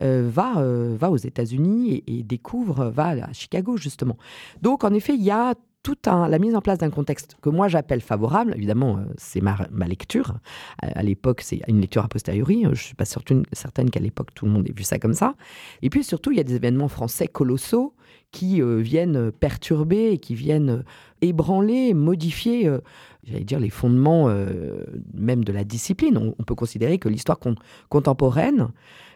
[0.03, 4.17] euh, va, euh, va aux États-Unis et, et découvre, va à Chicago, justement.
[4.63, 7.69] Donc, en effet, il y a toute la mise en place d'un contexte que moi
[7.69, 8.55] j'appelle favorable.
[8.57, 10.35] Évidemment, euh, c'est ma, lecture.
[10.83, 12.63] À, à l'époque, c'est une lecture a posteriori.
[12.65, 15.15] Je ne suis pas certaine, certaine qu'à l'époque, tout le monde ait vu ça comme
[15.15, 15.35] ça.
[15.83, 17.95] Et puis surtout, il y a des événements français colossaux
[18.33, 20.83] qui euh, viennent perturber qui viennent euh,
[21.21, 22.79] ébranler, modifier, euh,
[23.25, 26.17] j'allais dire, les fondements euh, même de la discipline.
[26.17, 27.57] On, peut considérer que l'histoire con-
[27.89, 28.69] contemporaine,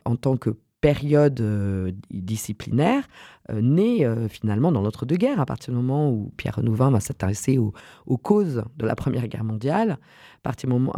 [0.05, 0.51] en tant que
[0.85, 3.05] période euh, disciplinaire,
[3.49, 7.57] euh, naît euh, finalement dans l'entre-deux-guerres, à partir du moment où Pierre Renouvin va s'intéresser
[7.57, 7.73] aux,
[8.19, 10.51] causes de la Première Guerre mondiale, à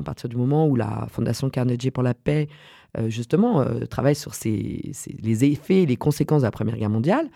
[0.03, 2.49] partir, du moment, où la Fondation Carnegie pour la paix,
[2.99, 7.29] euh, justement, travaille sur les effets et les conséquences de la Première Guerre mondiale,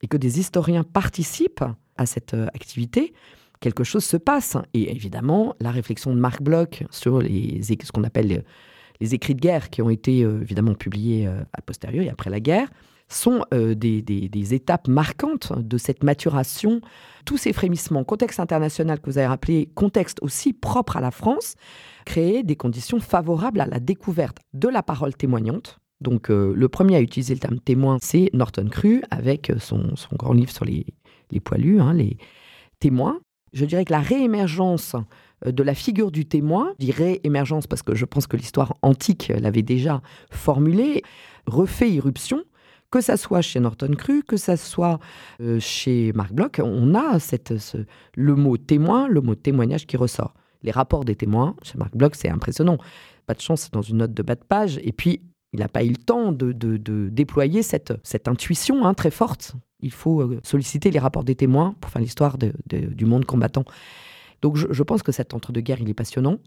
[0.00, 1.64] et que des historiens participent
[1.96, 3.14] à cette activité,
[3.58, 4.56] quelque chose se passe.
[4.74, 8.44] Et évidemment, la réflexion de Marc Bloch sur ce qu'on appelle
[9.00, 12.40] les, écrits de guerre, qui ont été euh, évidemment publiés euh, a posteriori, après la
[12.40, 12.68] guerre,
[13.12, 16.80] sont euh, des, étapes marquantes de cette maturation.
[17.24, 21.56] Tous ces frémissements, contexte international que vous avez rappelé, contexte aussi propre à la France,
[22.06, 25.78] créer des conditions favorables à la découverte de la parole témoignante.
[26.00, 30.32] Donc euh, le premier à utiliser le terme témoin, c'est Norton Cru, avec son, grand
[30.32, 30.86] livre sur les,
[31.30, 32.16] les poilus, hein, les
[32.78, 33.20] témoins.
[33.52, 35.00] Je dirais que la réémergence euh,
[35.44, 39.32] de la figure du témoin, je dirais émergence parce que je pense que l'histoire antique
[39.38, 41.02] l'avait déjà formulée,
[41.46, 42.44] refait irruption
[42.90, 44.98] que ça soit chez Norton Cru, que ça soit
[45.40, 47.18] euh, chez Marc Bloch, on a
[48.14, 50.34] le mot témoin, le mot témoignage qui ressort.
[50.62, 52.78] Les rapports des témoins chez Marc Bloch, c'est impressionnant.
[53.26, 54.80] Pas de chance, c'est dans une note de bas de page.
[54.82, 55.22] Et puis,
[55.52, 56.52] il n'a pas eu le temps de,
[57.08, 59.54] déployer cette, cette intuition hein, très forte.
[59.80, 63.64] Il faut euh, solliciter les rapports des témoins pour faire l'histoire du monde combattant.
[64.42, 66.38] Donc je, pense que cet entre-deux-guerres, il est passionnant.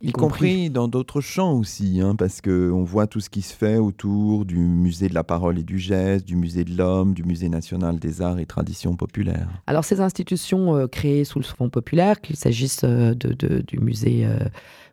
[0.00, 3.78] Y, compris, dans d'autres champs aussi, hein, parce qu'on voit tout ce qui se fait
[3.78, 7.48] autour du musée de la parole et du geste, du musée de l'homme, du musée
[7.48, 9.48] national des arts et traditions populaires.
[9.66, 14.24] Alors ces institutions euh, créées sous le Fonds populaire, qu'il s'agisse euh, de, du musée
[14.24, 14.38] euh,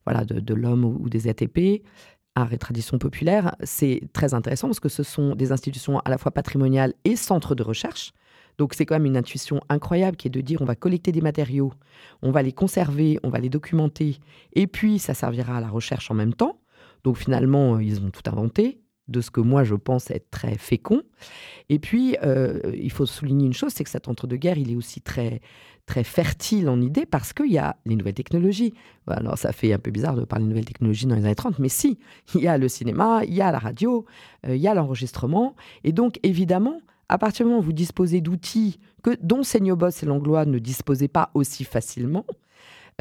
[0.06, 1.84] voilà, de, l'homme ou, des ATP,
[2.34, 6.18] arts et traditions populaires, c'est très intéressant parce que ce sont des institutions à la
[6.18, 8.12] fois patrimoniales et centres de recherche.
[8.58, 11.22] Donc c'est quand même une intuition incroyable qui est de dire on va collecter des
[11.22, 11.74] matériaux,
[12.22, 14.18] on va les conserver, on va les documenter,
[14.54, 16.60] et puis ça servira à la recherche en même temps.
[17.04, 20.58] Donc finalement, euh, ils ont tout inventé de ce que moi je pense être très
[20.58, 21.04] fécond.
[21.70, 25.02] Et puis, euh, il faut souligner une chose, c'est que cet entre-deux-guerres, il est aussi
[25.02, 25.42] très,
[25.86, 28.74] très fertile en idées parce qu'il y a les nouvelles technologies.
[29.08, 31.60] Alors, ça fait un peu bizarre de parler de nouvelles technologies dans les années 30,
[31.60, 32.00] mais si,
[32.36, 34.06] il y a le cinéma, il y a la radio,
[34.48, 35.56] euh, il y a l'enregistrement.
[35.84, 39.42] Et donc, évidemment, à partir du moment où vous disposez d'outils que, dont
[39.76, 42.26] Boss et Langlois ne disposaient pas aussi facilement,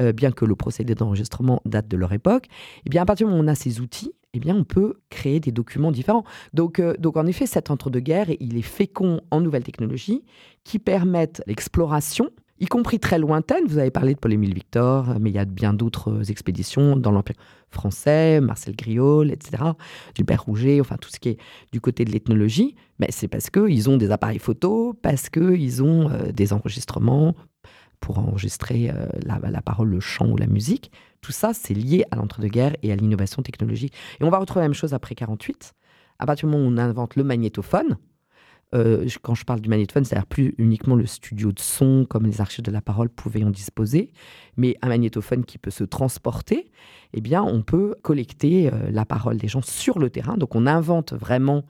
[0.01, 2.47] euh, bien que le procédé d'enregistrement date de leur époque,
[2.85, 4.95] eh bien à partir du moment où on a ces outils, eh bien on peut
[5.09, 6.25] créer des documents différents.
[6.53, 10.25] Donc, euh, donc en effet, cet entre-deux-guerres, il est fécond en nouvelles technologies
[10.65, 13.67] qui permettent l'exploration y compris très lointaines.
[13.67, 17.37] Vous avez parlé de Paul-Émile Victor, mais il y a bien d'autres expéditions dans l'Empire
[17.71, 19.63] français, Marcel Griol, etc.,
[20.15, 21.39] Gilbert Rouget, enfin tout ce qui est
[21.73, 22.77] du côté de l'ethnologie.
[22.99, 27.35] Mais c'est parce qu'ils ont des appareils photo, parce qu'ils ont euh, des enregistrements
[28.01, 30.93] pour enregistrer euh, la, la, parole, le chant ou la musique.
[31.21, 33.95] Tout ça, c'est lié à l'entre-deux-guerres et à l'innovation technologique.
[34.21, 35.73] Et on va retrouver la même chose après 48.
[36.19, 37.97] À partir du moment où on invente le magnétophone,
[38.75, 42.41] euh, quand je parle du magnétophone, c'est-à-dire plus uniquement le studio de son, comme les
[42.41, 44.13] archives de la parole pouvaient en disposer,
[44.57, 46.71] mais un magnétophone qui peut se transporter,
[47.13, 50.37] eh bien, on peut collecter euh, la parole des gens sur le terrain.
[50.37, 51.65] Donc, on invente vraiment,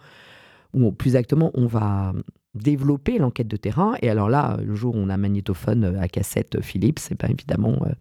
[0.72, 2.14] ou plus exactement, on va
[2.54, 3.94] développer l'enquête de terrain.
[4.00, 7.28] Et alors là, le jour où on a un magnétophone à cassette Philips, c'est pas
[7.28, 7.92] évidemment, euh,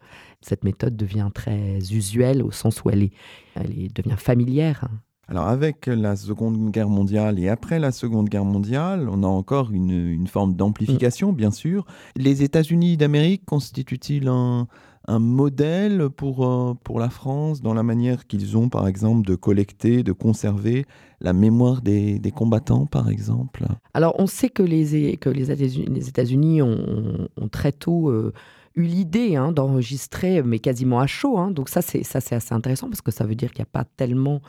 [0.41, 3.13] cette méthode devient très usuelle au sens où elle, est,
[3.56, 4.88] elle devient familière.
[5.33, 9.71] Alors avec la Seconde Guerre mondiale et après la Seconde Guerre mondiale, on a encore
[9.71, 11.87] une, forme d'amplification, bien sûr.
[12.15, 14.67] Les États-Unis d'Amérique constituent-ils un,
[15.07, 20.03] modèle pour, euh, pour la France dans la manière qu'ils ont, par exemple, de collecter,
[20.03, 20.85] de conserver
[21.19, 23.65] la mémoire des, combattants, par exemple?
[23.95, 28.11] Alors on sait que les, que les États-Unis ont, très tôt...
[28.11, 28.33] Euh,
[28.75, 31.38] eu l'idée hein, d'enregistrer, mais quasiment à chaud.
[31.38, 31.51] Hein.
[31.51, 33.71] Donc ça, c'est ça, c'est assez intéressant parce que ça veut dire qu'il n'y a
[33.71, 34.41] pas tellement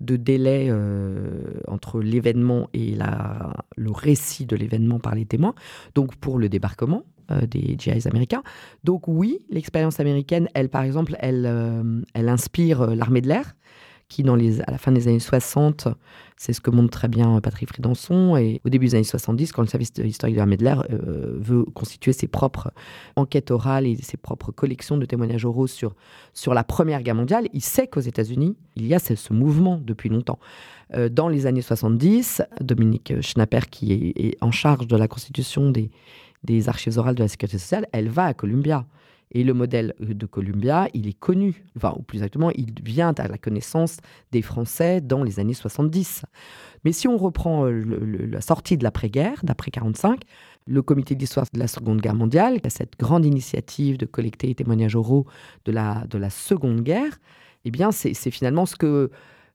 [0.00, 5.54] de délai euh, entre l'événement et la, le récit de l'événement par les témoins,
[5.94, 8.42] donc pour le débarquement euh, des GIs américains.
[8.84, 13.56] Donc oui, l'expérience américaine, elle par exemple, elle, euh, elle inspire l'armée de l'air,
[14.08, 15.88] qui, à la fin des années 60,
[16.36, 19.60] c'est ce que montre très bien Patrick Fridanson, et au début des années 70, quand
[19.60, 22.72] le service historique de l'armée de euh, veut constituer ses propres
[23.16, 25.94] enquêtes orales et ses propres collections de témoignages oraux sur,
[26.32, 30.08] sur la Première Guerre mondiale, il sait qu'aux États-Unis, il y a ce, mouvement depuis
[30.08, 30.38] longtemps.
[30.94, 35.90] Euh, dans les années 70, Dominique Schnapper, qui est, en charge de la constitution des,
[36.44, 38.86] des archives orales de la sécurité sociale, elle va à Columbia.
[39.30, 43.28] Et le modèle de Columbia, il est connu, enfin, ou plus exactement, il vient à
[43.28, 43.98] la connaissance
[44.32, 46.22] des Français dans les années 70.
[46.84, 50.22] Mais si on reprend euh, la sortie de l'après-guerre, d'après 45,
[50.66, 54.96] le comité d'histoire de la Seconde Guerre mondiale, cette grande initiative de collecter les témoignages
[54.96, 55.26] oraux
[55.64, 57.18] de la, de la Seconde Guerre,
[57.64, 59.10] eh bien, c'est finalement ce que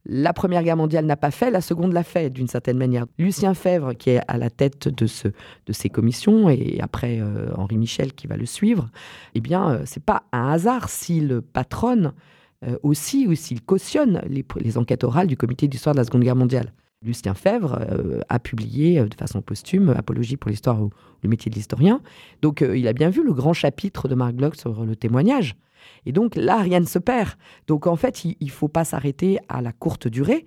[0.05, 3.05] la Première Guerre mondiale n'a pas fait, la Seconde l'a fait d'une certaine manière.
[3.17, 7.53] Lucien Fèvre, qui est à la tête de, ce, de ces commissions, et après euh,
[7.55, 8.89] Henri Michel qui va le suivre,
[9.33, 12.13] eh bien, euh, c'est pas un hasard s'il patronne
[12.65, 16.35] euh, aussi ou s'il cautionne les, enquêtes orales du comité d'histoire de la Seconde Guerre
[16.35, 16.73] mondiale.
[17.01, 17.85] Lucien Fèvre
[18.29, 20.89] a publié de façon posthume Apologie pour l'histoire ou
[21.21, 21.99] le métier de l'historien.
[22.41, 25.57] Donc il a bien vu le grand chapitre de Marc Bloch sur le témoignage.
[26.05, 27.31] Et donc là, rien ne se perd.
[27.67, 30.45] Donc en fait, il ne faut pas s'arrêter à la courte durée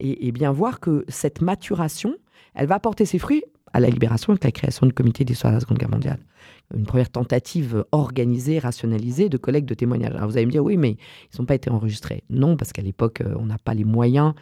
[0.00, 2.14] et, bien voir que cette maturation,
[2.54, 5.56] elle va porter ses fruits à la libération avec la création du comité d'histoire de
[5.56, 6.20] la Seconde Guerre mondiale.
[6.74, 10.14] Une première tentative organisée, rationalisée de collecte de témoignages.
[10.14, 10.96] Alors vous allez me dire, oui, mais
[11.32, 12.22] ils n'ont pas été enregistrés.
[12.30, 14.34] Non, parce qu'à l'époque, euh, on n'a pas les moyens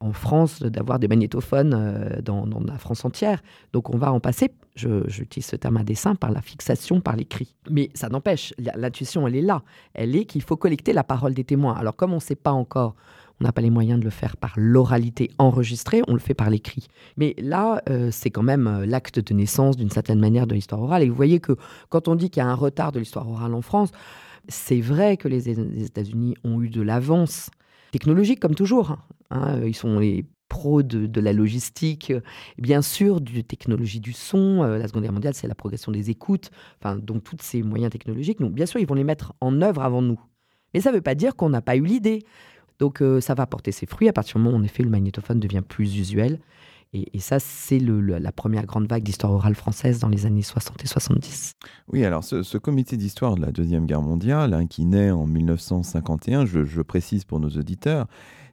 [0.00, 3.42] en France d'avoir des magnétophones euh, dans, la France entière.
[3.72, 7.54] Donc on va en passer, j'utilise ce terme à dessin, par la fixation, par l'écrit.
[7.70, 9.62] Mais ça n'empêche, l'intuition, elle est là.
[9.94, 11.74] Elle est qu'il faut collecter la parole des témoins.
[11.74, 12.94] Alors comme on ne sait pas encore
[13.40, 16.50] on n'a pas les moyens de le faire par l'oralité enregistrée, on le fait par
[16.50, 16.88] l'écrit.
[17.16, 20.82] Mais là, euh, c'est quand même euh, l'acte de naissance d'une certaine manière de l'histoire
[20.82, 21.02] orale.
[21.02, 21.52] Et vous voyez que
[21.88, 23.90] quand on dit qu'il y a un retard de l'histoire orale en France,
[24.48, 25.48] c'est vrai que les,
[25.84, 27.50] États-Unis ont eu de l'avance
[27.92, 28.96] technologique, comme toujours.
[29.30, 29.40] Hein.
[29.42, 32.12] Hein, ils sont les pros de, la logistique,
[32.56, 34.62] bien sûr, de technologie du son.
[34.62, 37.92] Euh, la Seconde Guerre mondiale, c'est la progression des écoutes, enfin, donc tous ces moyens
[37.92, 38.40] technologiques.
[38.40, 40.20] Donc, bien sûr, ils vont les mettre en œuvre avant nous.
[40.72, 42.24] Mais ça ne veut pas dire qu'on n'a pas eu l'idée.
[42.78, 44.90] Donc euh, ça va porter ses fruits à partir du moment où en effet le
[44.90, 46.38] magnétophone devient plus usuel.
[46.94, 50.86] Et, ça, c'est la première grande vague d'histoire orale française dans les années 60 et
[50.86, 51.52] 70.
[51.92, 56.46] Oui, alors ce, comité d'histoire de la Deuxième Guerre mondiale, hein, qui naît en 1951,
[56.46, 58.06] je, précise pour nos auditeurs,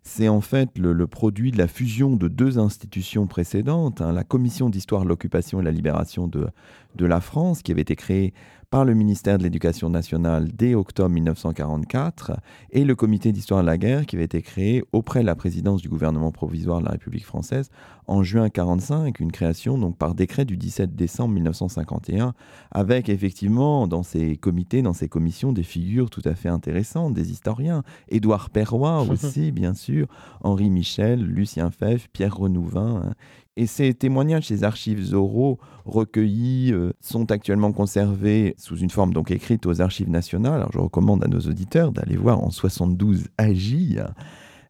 [0.05, 4.69] c'est en fait le, produit de la fusion de deux institutions précédentes, hein, la Commission
[4.69, 6.47] d'histoire de l'occupation et la libération de,
[6.95, 8.33] de la France, qui avait été créée
[8.75, 12.33] par le ministère de l'Éducation nationale dès octobre 1944
[12.71, 15.81] et le comité d'histoire de la guerre qui avait été créé auprès de la présidence
[15.81, 17.69] du gouvernement provisoire de la République française
[18.07, 22.33] en juin 1945, une création donc par décret du 17 décembre 1951
[22.69, 27.31] avec effectivement dans ces comités, dans ces commissions des figures tout à fait intéressantes, des
[27.31, 30.07] historiens, Édouard Perrois aussi bien sûr,
[30.43, 33.13] Henri Michel, Lucien Feff, Pierre Renouvin, hein,
[33.57, 39.31] et ces témoignages, ces archives oraux recueillis euh, sont actuellement conservés sous une forme donc
[39.31, 40.55] écrite aux archives nationales.
[40.55, 43.99] Alors je recommande à nos auditeurs d'aller voir en 72 AJ.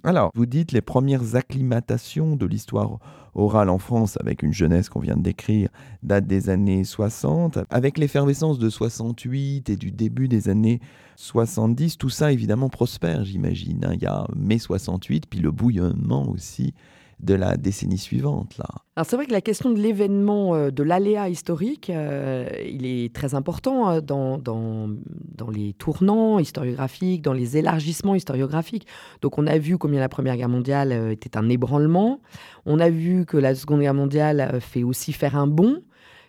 [0.04, 3.00] Alors, vous dites les premières acclimatations de l'histoire
[3.34, 5.70] orale en France, avec une jeunesse qu'on vient de décrire,
[6.04, 7.58] datent des années 60.
[7.72, 10.80] Avec l'effervescence de 68 et du début des années
[11.16, 13.84] 70, tout ça évidemment prospère, j'imagine.
[13.84, 13.94] Hein.
[13.96, 16.76] Il y a mai 68, puis le bouillonnement aussi
[17.20, 18.60] de la décennie suivante.
[18.96, 23.14] Alors c'est vrai que la question de l'événement, euh, de l'aléa historique, euh, il est
[23.14, 24.90] très important euh, dans, dans,
[25.36, 28.88] dans, les tournants historiographiques, dans les élargissements historiographiques.
[29.22, 32.22] Donc on a vu combien la Première Guerre mondiale était un ébranlement.
[32.66, 35.82] On a vu que la Seconde Guerre mondiale fait aussi faire un bond.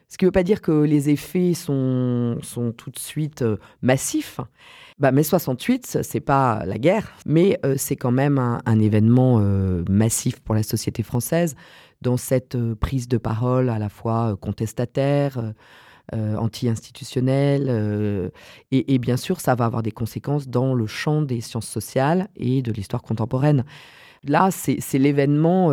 [0.08, 3.44] Ce qui ne veut pas dire que les effets sont, sont tout de suite
[3.82, 4.40] massifs.
[4.98, 9.84] Bah, mai 68, c'est pas la guerre, mais euh, c'est quand même un, événement euh,
[9.90, 11.54] massif pour la société française,
[12.00, 15.52] dans cette euh, prise de parole à la fois contestataire,
[16.12, 18.30] anti-institutionnelle,
[18.70, 22.62] et, bien sûr, ça va avoir des conséquences dans le champ des sciences sociales et
[22.62, 23.64] de l'histoire contemporaine.
[24.22, 25.72] Là, c'est l'événement,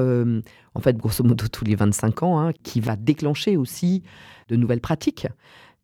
[0.73, 4.01] en fait, grosso modo tous les 25 ans, hein, qui va déclencher aussi
[4.47, 5.27] de nouvelles pratiques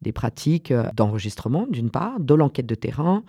[0.02, 3.24] des pratiques euh, d'enregistrement, d'une part, de l'enquête de terrain,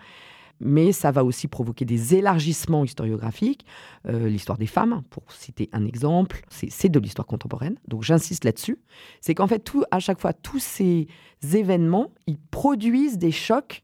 [0.61, 3.65] mais ça va aussi provoquer des élargissements historiographiques.
[4.07, 7.77] Euh, l'histoire des femmes, pour citer un exemple, c'est de l'histoire contemporaine.
[7.89, 8.79] Donc j'insiste là-dessus.
[9.21, 11.09] C'est qu'en fait, tout, à chaque fois, tous ces
[11.55, 13.83] événements, ils produisent des chocs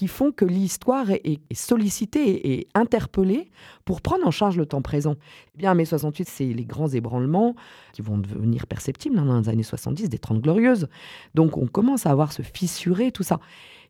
[0.00, 3.50] qui font que l'histoire est, sollicitée et interpellée
[3.84, 5.16] pour prendre en charge le temps présent.
[5.54, 7.54] Eh bien, mai 68, c'est les grands ébranlements
[7.92, 10.88] qui vont devenir perceptibles hein, dans les années 70, des Trente Glorieuses.
[11.34, 13.40] Donc, on commence à avoir ce fissuré, tout ça.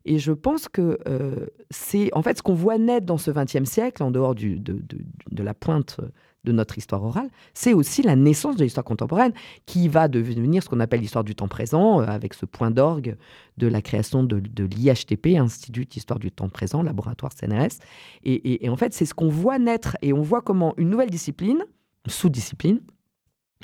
[0.03, 3.63] Et je pense que euh, c'est en fait ce qu'on voit naître dans ce XXe
[3.63, 5.95] siècle, en dehors de, de, la pointe
[6.43, 9.33] de notre histoire orale, c'est aussi la naissance de l'histoire contemporaine
[9.65, 13.15] qui va devenir ce qu'on appelle l'histoire du temps présent, euh, avec ce point d'orgue
[13.57, 17.79] de la création de, l'IHTP, Institut d'histoire du temps présent, laboratoire CNRS.
[18.23, 21.63] Et, en fait, c'est ce qu'on voit naître et on voit comment une nouvelle discipline,
[22.07, 22.81] sous-discipline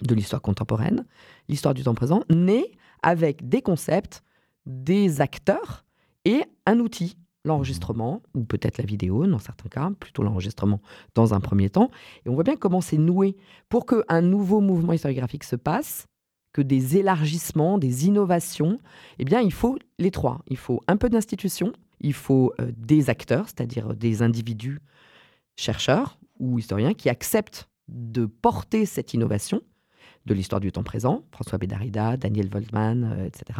[0.03, 1.05] de l'histoire contemporaine,
[1.49, 4.23] l'histoire du temps présent, naît avec des concepts,
[4.65, 5.85] des acteurs
[6.25, 10.81] et un outil l'enregistrement, ou peut-être la vidéo dans certains cas, plutôt l'enregistrement
[11.15, 11.89] dans un premier temps.
[12.25, 13.35] Et on voit bien comment c'est noué
[13.69, 16.07] pour qu'un nouveau mouvement historiographique se passe,
[16.53, 18.79] que des élargissements, des innovations,
[19.19, 20.41] eh bien il faut les trois.
[20.47, 24.79] Il faut un peu d'institutions, il faut euh, des acteurs, c'est-à-dire des individus
[25.55, 29.61] chercheurs ou historiens qui acceptent de porter cette innovation
[30.25, 33.59] de l'histoire du temps présent, François Bédarida, Daniel Voldman, euh, etc.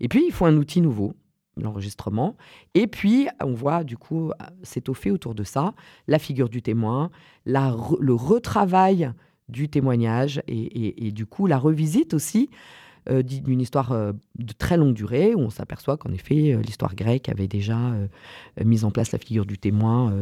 [0.00, 1.14] Et puis, il faut un outil nouveau,
[1.56, 2.36] l'enregistrement.
[2.74, 5.74] Et puis, on voit du coup s'étoffer autour de ça
[6.08, 7.10] la figure du témoin,
[7.46, 9.12] le retravail
[9.48, 12.50] du témoignage et, du coup la revisite aussi
[13.10, 16.94] euh, d'une histoire euh, de très longue durée, où on s'aperçoit qu'en effet, euh, l'histoire
[16.94, 17.76] grecque avait déjà
[18.64, 20.12] mis en place la figure du témoin,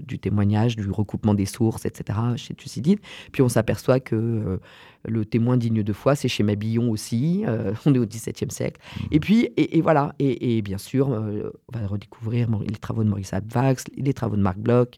[0.00, 3.00] du témoignage, du recoupement des sources, etc., chez Thucydide.
[3.32, 4.60] Puis on s'aperçoit que
[5.04, 7.44] le témoin digne de foi, c'est chez Mabillon aussi,
[7.86, 8.80] on est au XVIIe siècle.
[8.80, 9.04] Mmh.
[9.12, 13.84] Et puis, et, voilà, et, bien sûr, on va redécouvrir les travaux de Maurice Abvax,
[13.96, 14.94] les travaux de Marc Bloch,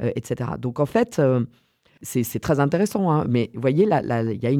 [0.00, 0.50] etc.
[0.58, 1.20] Donc en fait,
[2.02, 3.24] C'est très intéressant, hein.
[3.28, 4.50] mais vous voyez, il y a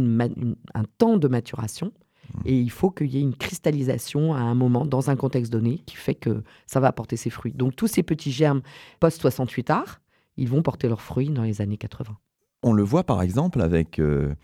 [0.75, 1.93] un temps de maturation
[2.35, 2.41] mmh.
[2.47, 5.79] et il faut qu'il y ait une cristallisation à un moment, dans un contexte donné,
[5.87, 7.53] qui fait que ça va apporter ses fruits.
[7.53, 8.63] Donc tous ces petits germes
[9.01, 10.01] post-68 art,
[10.37, 12.17] ils vont porter leurs fruits dans les années 80.
[12.65, 14.35] On le voit par exemple avec euh,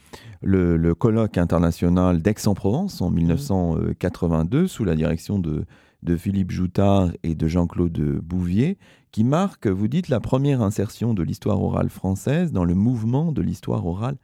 [0.41, 4.69] le, colloque international d'Aix-en-Provence en 1982 mmh.
[4.69, 5.65] sous la direction de,
[6.05, 8.79] de Philippe Joutard et de Jean-Claude Bouvier,
[9.11, 13.43] qui marque, vous dites, la première insertion de l'histoire orale française dans le mouvement de
[13.43, 14.17] l'histoire orale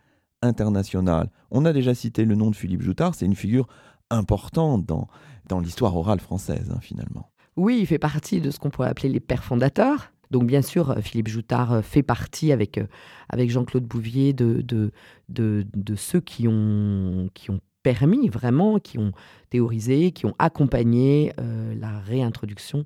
[0.42, 1.30] internationale.
[1.50, 3.66] On a déjà cité le nom de Philippe Joutard, c'est une figure
[4.10, 5.08] importante dans,
[5.48, 7.30] dans l'histoire orale française, hein, finalement.
[7.56, 10.12] Oui, il fait partie de ce qu'on pourrait appeler les pères fondateurs.
[10.30, 12.80] Donc bien sûr, Philippe Joutard fait partie avec,
[13.28, 14.92] avec Jean-Claude Bouvier de, de,
[15.28, 19.12] de, de, ceux qui ont, qui ont permis vraiment, qui ont
[19.50, 22.84] théorisé, qui ont accompagné euh, la réintroduction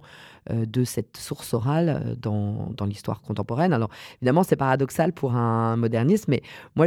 [0.51, 3.73] euh, de cette source orale euh, dans, l'histoire contemporaine.
[3.73, 3.91] Alors
[4.21, 6.43] évidemment, c'est paradoxal pour un moderniste, mais
[6.75, 6.87] moi,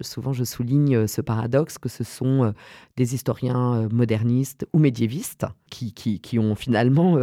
[0.00, 2.54] souvent, je souligne ce paradoxe que ce sont
[2.96, 7.18] des historiens modernistes ou médiévistes qui, ont finalement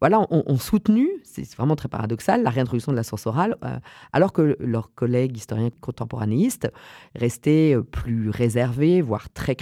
[0.00, 3.56] voilà, ont, soutenu, c'est vraiment très paradoxal, la réintroduction de la source orale,
[4.12, 6.70] alors que leurs collègues historiens contemporanéistes
[7.14, 9.54] restaient plus réservés, voire très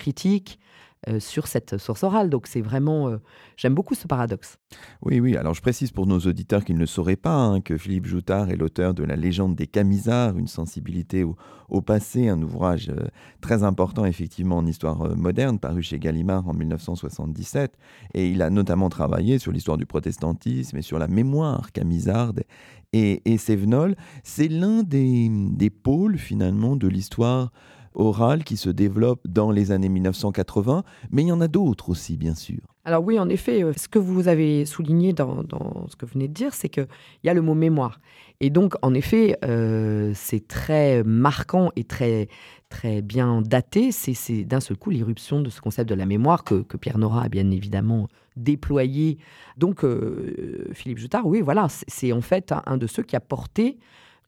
[1.08, 2.30] euh, sur cette source orale.
[2.30, 3.16] Donc c'est vraiment, euh,
[3.56, 4.58] j'aime beaucoup ce paradoxe.
[5.04, 5.36] Oui, oui.
[5.36, 8.56] Alors je précise pour nos auditeurs qui ne sauraient pas hein, que Philippe Joutard est
[8.56, 13.08] l'auteur de La légende des Camisards, une sensibilité au, passé, un ouvrage euh,
[13.40, 17.76] très important effectivement en histoire moderne, paru chez Gallimard en 1977.
[18.14, 22.44] Et il a notamment travaillé sur l'histoire du protestantisme et sur la mémoire camisarde
[22.92, 23.96] et, et Sévenol.
[24.22, 27.50] C'est l'un des, des pôles finalement de l'histoire
[27.94, 32.16] orale qui se développe dans les années 1980, mais il y en a d'autres aussi,
[32.16, 32.60] bien sûr.
[32.84, 35.44] Alors oui, en effet, euh, ce que vous avez souligné dans,
[35.88, 36.88] ce que vous venez de dire, c'est qu'il
[37.22, 38.00] y a le mot mémoire.
[38.40, 42.28] Et donc, en effet, euh, c'est très marquant et très,
[42.70, 43.92] très bien daté.
[43.92, 47.28] C'est d'un seul coup l'irruption de ce concept de la mémoire que, Pierre Nora a
[47.28, 49.18] bien évidemment déployé.
[49.58, 53.78] Donc, euh, Philippe Joutard, oui, voilà, c'est en fait un de ceux qui a porté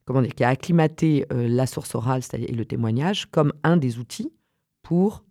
[0.05, 3.99] comment dire, qui a acclimaté euh, la source orale, c'est-à-dire le témoignage, comme un des
[3.99, 4.31] outils
[4.83, 5.23] pour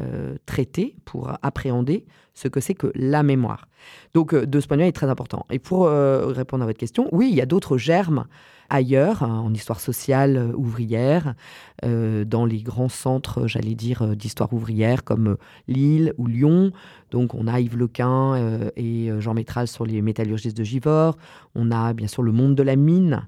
[0.00, 3.68] euh, traiter, pour appréhender ce que c'est que la mémoire.
[4.14, 5.44] Donc, euh, de ce point de vue, il est très important.
[5.50, 8.26] Et pour répondre à votre question, oui, il y a d'autres germes
[8.70, 11.34] ailleurs, hein, en histoire sociale ouvrière,
[11.82, 15.36] dans les grands centres, j'allais dire, d'histoire ouvrière comme
[15.68, 16.72] Lille ou Lyon.
[17.10, 21.16] Donc, on a Yves Lequin et Jean Métral sur les métallurgistes de Givors.
[21.54, 23.26] On a bien sûr le monde de la mine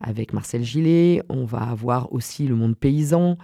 [0.00, 1.22] avec Marcel Gillet.
[1.28, 3.36] On va avoir aussi le monde paysan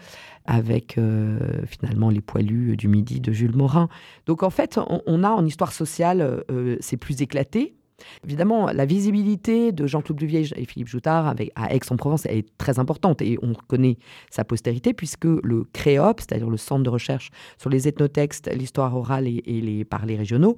[0.45, 3.89] avec euh, finalement les poilus du Midi de Jules Morin.
[4.27, 7.77] Donc en fait, on, a en histoire sociale, euh, c'est plus éclaté.
[8.25, 13.39] Évidemment, la visibilité de Jean-Claude Duvier et Philippe Joutard à Aix-en-Provence est très importante et
[13.43, 13.99] on connaît
[14.31, 19.27] sa postérité puisque le CREOP, c'est-à-dire le centre de recherche sur les ethnotextes, l'histoire orale
[19.27, 20.57] et, les parlers régionaux,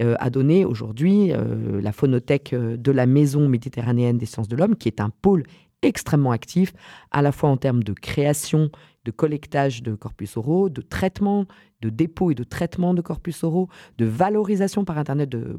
[0.00, 4.76] euh, a donné aujourd'hui euh, la phonothèque de la Maison méditerranéenne des sciences de l'homme,
[4.76, 5.44] qui est un pôle
[5.82, 6.72] extrêmement actif,
[7.10, 8.70] à la fois en termes de création,
[9.06, 11.46] de collectage de corpus oraux, de traitement,
[11.80, 15.56] de dépôt et de traitement de corpus oraux, de valorisation par Internet de,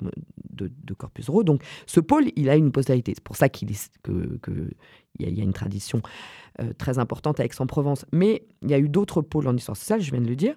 [0.52, 1.44] de, corpus oraux.
[1.44, 3.14] Donc ce pôle, il a une postérité.
[3.16, 3.70] C'est pour ça qu'il
[4.04, 4.52] que, que
[5.20, 6.02] y, y, a une tradition
[6.60, 8.06] euh, très importante à Aix-en-Provence.
[8.12, 10.56] Mais il y a eu d'autres pôles en histoire sociale, je viens de le dire.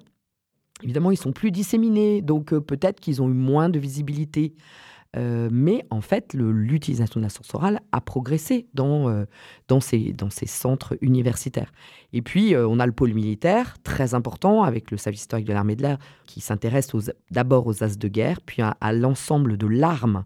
[0.82, 4.54] Évidemment, ils sont plus disséminés, donc euh, peut-être qu'ils ont eu moins de visibilité.
[5.16, 9.24] Euh, mais en fait, l'utilisation de la source orale a progressé dans, euh,
[9.66, 10.14] dans, ces,
[10.46, 11.72] centres universitaires.
[12.12, 15.52] Et puis, euh, on a le pôle militaire, très important, avec le service historique de
[15.52, 16.92] l'armée de l'air, qui s'intéresse
[17.30, 20.24] d'abord aux as de guerre, puis à, l'ensemble de l'arme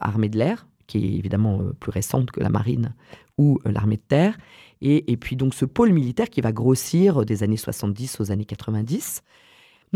[0.00, 2.94] armée de l'air, qui est évidemment plus récente que la marine
[3.38, 4.36] ou l'armée de terre.
[4.82, 9.22] Et, puis donc ce pôle militaire qui va grossir des années 70 aux années 90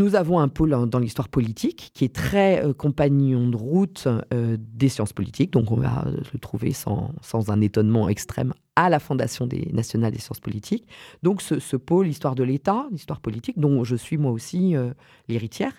[0.01, 4.57] nous avons un pôle dans l'histoire politique qui est très euh, compagnon de route euh,
[4.59, 7.13] des sciences politiques, donc on va le trouver sans,
[7.49, 10.87] un étonnement extrême à la Fondation des nationales des sciences politiques.
[11.21, 14.91] Donc ce, pôle histoire de l'État, histoire politique, dont je suis moi aussi euh,
[15.27, 15.73] l'héritière.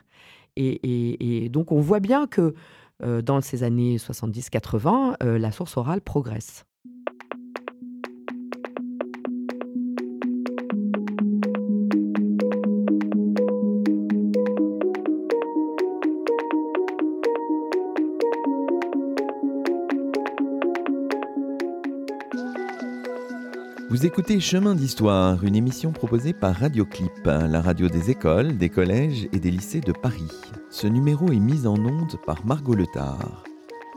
[0.57, 2.55] Et, donc on voit bien que
[3.01, 6.67] dans ces années 70-80, la source orale progresse.
[24.03, 29.29] Vous écoutez Chemin d'Histoire, une émission proposée par Radioclip, la radio des écoles, des collèges
[29.33, 30.27] et des lycées de Paris.
[30.71, 33.45] Ce numéro est mis en onde par Margot Letard.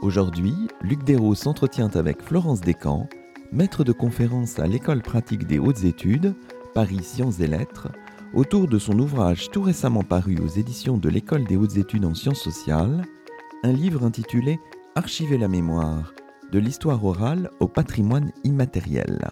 [0.03, 0.53] Aujourd'hui,
[0.83, 3.09] Luc Dérault s'entretient avec Florence Descamps,
[3.51, 6.35] maître de conférence à l'École pratique des hautes études,
[6.75, 7.87] Paris Sciences et Lettres,
[8.35, 12.13] autour de son ouvrage tout récemment paru aux éditions de l'École des hautes études en
[12.13, 13.07] sciences sociales,
[13.63, 14.59] un livre intitulé
[14.93, 16.13] Archiver la mémoire,
[16.51, 19.31] de l'histoire orale au patrimoine immatériel.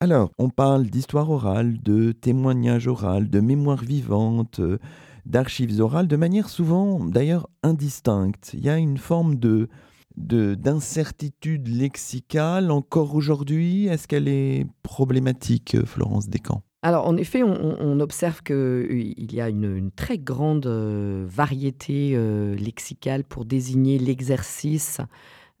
[0.00, 4.78] Alors, on parle d'histoire orale, de témoignage oral, de mémoire vivante, euh,
[5.24, 8.52] d'archives orales, de manière souvent d'ailleurs indistincte.
[8.54, 9.68] Il y a une forme de
[10.16, 16.65] d'incertitude lexicale encore aujourd'hui Est-ce qu'elle est problématique, Florence Descamps?
[16.86, 23.24] Alors, en effet, on, observe qu'il y a une, très grande euh, variété euh, lexicale
[23.24, 25.00] pour désigner l'exercice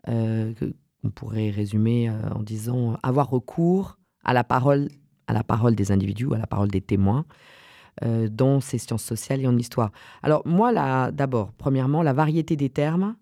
[0.06, 0.54] euh,
[1.02, 4.88] qu'on pourrait résumer en disant avoir recours à la parole,
[5.74, 7.24] des individus, à la parole des témoins
[8.30, 9.90] dans ces sciences sociales et en histoire.
[10.22, 13.16] Alors, moi, d'abord, premièrement, la variété des termes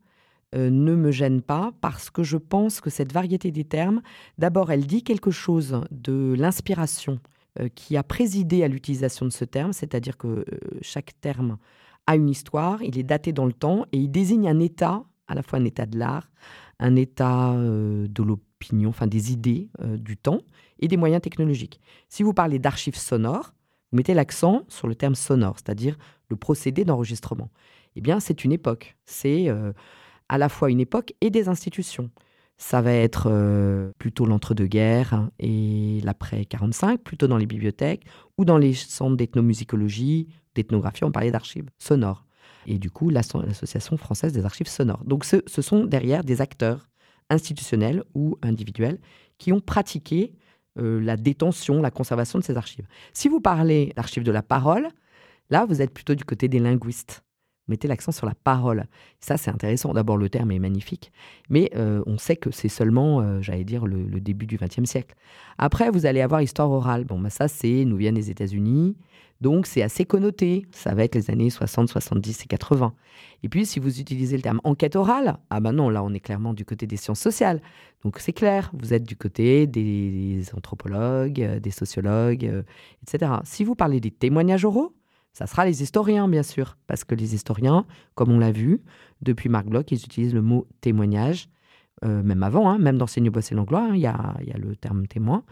[0.53, 4.03] ne me gêne pas parce que je pense que cette variété des termes,
[4.37, 7.34] d'abord, elle dit quelque chose de l'inspiration euh,
[7.75, 10.45] qui a présidé à l'utilisation de ce terme, c'est-à-dire que euh,
[10.83, 11.59] chaque terme
[12.07, 15.35] a une histoire, il est daté dans le temps et il désigne un état, à
[15.35, 16.31] la fois un état de l'art,
[16.79, 20.41] un état euh, de l'opinion, enfin des idées du temps
[20.81, 21.81] et des moyens technologiques.
[22.09, 23.55] Si vous parlez d'archives sonores,
[23.93, 25.97] vous mettez l'accent sur le terme sonore, c'est-à-dire
[26.29, 27.51] le procédé d'enregistrement.
[27.97, 28.97] Eh bien, c'est une époque.
[29.05, 29.49] C'est
[30.29, 32.11] à la fois une époque et des institutions
[32.57, 38.05] ça va être euh, plutôt l'entre-deux-guerres et l'après 45, plutôt dans les bibliothèques
[38.39, 42.25] ou dans les centres d'ethnomusicologie, d'ethnographie, on parlait d'archives sonores.
[42.67, 45.05] Et du coup, l'Association française des archives sonores.
[45.05, 46.89] Donc ce, sont derrière des acteurs
[47.29, 48.99] institutionnels ou individuels
[49.39, 50.33] qui ont pratiqué
[50.79, 52.87] euh, la détention, la conservation de ces archives.
[53.13, 54.89] Si vous parlez d'archives de la parole,
[55.51, 57.25] là, vous êtes plutôt du côté des linguistes
[57.69, 58.87] mettez l'accent sur la parole.
[59.21, 59.93] Ça, c'est intéressant.
[59.93, 61.13] D'abord, le terme est magnifique,
[61.49, 65.15] mais euh, on sait que c'est seulement, euh, j'allais dire, le, début du XXe siècle.
[65.59, 67.05] Après, vous allez avoir histoire orale.
[67.05, 68.97] Bon, bah, ça, c'est, nous vient des États-Unis,
[69.41, 70.67] donc c'est assez connoté.
[70.73, 72.95] Ça va être les années 60, 70 et 80.
[73.43, 76.21] Et puis, si vous utilisez le terme enquête orale, ah ben non, là, on est
[76.21, 77.61] clairement du côté des sciences sociales.
[78.03, 82.65] Donc, c'est clair, vous êtes du côté des anthropologues, euh, des sociologues,
[83.03, 83.33] etc.
[83.45, 84.95] Si vous parlez des témoignages oraux,
[85.35, 88.81] ça sera les historiens, bien sûr, parce que les historiens, comme on l'a vu,
[89.21, 91.49] depuis Marc Bloch, ils utilisent le mot témoignage,
[92.05, 95.09] euh, même avant, hein, même dans Seigneur Bossé Langlois, hein, il y, a, le terme
[95.09, 95.43] témoin.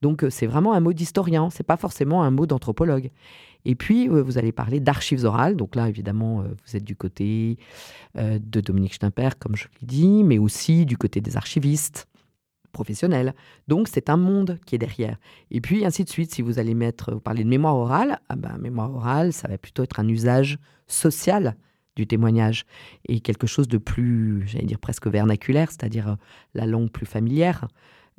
[0.00, 3.10] Donc euh, c'est vraiment un mot d'historien, c'est pas forcément un mot d'anthropologue.
[3.66, 7.58] Et puis euh, vous allez parler d'archives orales, donc là évidemment vous êtes du côté
[8.14, 12.08] de Dominique Schnapper, comme je l'ai dit, mais aussi du côté des archivistes
[13.68, 15.16] Donc c'est un monde qui est derrière.
[15.50, 18.36] Et puis ainsi de suite, si vous allez mettre, vous parlez de mémoire orale, ah
[18.36, 21.56] ben, mémoire orale, ça va plutôt être un usage social
[21.96, 22.64] du témoignage
[23.08, 26.14] et quelque chose de plus, j'allais dire presque vernaculaire, c'est-à-dire euh,
[26.54, 27.66] la langue plus familière.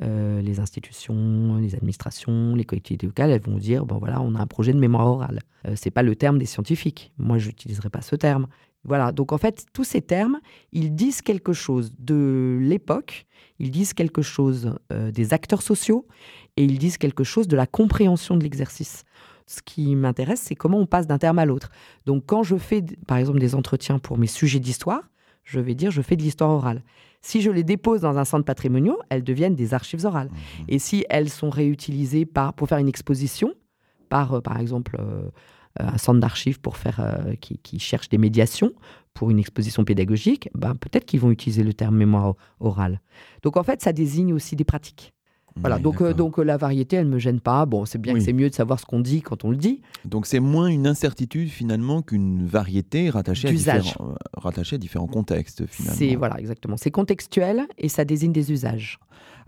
[0.03, 4.39] Euh, les institutions, les administrations, les collectivités locales, elles vont dire bon voilà, on a
[4.39, 5.39] un projet de mémoire orale.
[5.67, 7.11] Euh, c'est pas le terme des scientifiques.
[7.17, 8.47] Moi, je n'utiliserai pas ce terme.
[8.83, 10.39] Voilà, donc en fait, tous ces termes,
[10.71, 13.25] ils disent quelque chose de l'époque,
[13.59, 16.07] ils disent quelque chose euh, des acteurs sociaux
[16.55, 19.03] et ils disent quelque chose de la compréhension de l'exercice.
[19.45, 21.69] Ce qui m'intéresse, c'est comment on passe d'un terme à l'autre.
[22.05, 25.03] Donc quand je fais, par exemple, des entretiens pour mes sujets d'histoire,
[25.43, 26.83] je vais dire je fais de l'histoire orale.
[27.21, 30.29] Si je les dépose dans un centre patrimonial, elles deviennent des archives orales.
[30.29, 33.53] Mmh et si elles sont réutilisées par, pour faire une exposition,
[34.09, 35.29] par, euh, par exemple, euh, euh,
[35.79, 38.71] un centre d'archives pour faire, euh, qui, qui, cherche des médiations
[39.13, 43.01] pour une exposition pédagogique, ben, peut-être qu'ils vont utiliser le terme mémoire orale.
[43.41, 45.13] Donc en fait, ça désigne aussi des pratiques.
[45.59, 47.65] Voilà, donc, euh, donc la variété, elle ne me gêne pas.
[47.65, 49.81] Bon, c'est bien que c'est mieux de savoir ce qu'on dit quand on le dit.
[50.05, 55.65] Donc c'est moins une incertitude finalement qu'une variété rattachée à, différents, rattachée à différents contextes
[55.65, 55.97] finalement.
[55.97, 56.77] C'est voilà, exactement.
[56.77, 58.99] C'est contextuel et ça désigne des usages.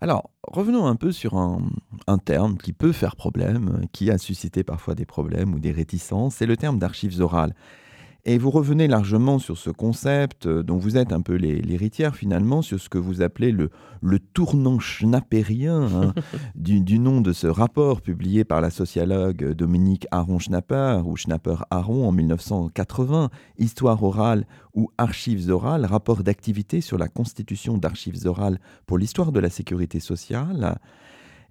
[0.02, 1.60] Alors, revenons un peu sur un,
[2.24, 6.46] terme qui peut faire problème, qui a suscité parfois des problèmes ou des réticences, c'est
[6.46, 7.54] le terme d'archives orales.
[8.30, 12.62] Et vous revenez largement sur ce concept euh, dont vous êtes un peu l'héritière finalement,
[12.62, 13.72] sur ce que vous appelez le,
[14.04, 16.14] le tournant schnappérien hein,
[16.56, 23.32] du, nom de ce rapport publié par la sociologue Dominique Aron-Schnapper ou Schnapper-Aron en 1980,
[23.58, 29.40] Histoire orale ou Archives orales, rapport d'activité sur la constitution d'archives orales pour l'histoire de
[29.40, 30.78] la sécurité sociale.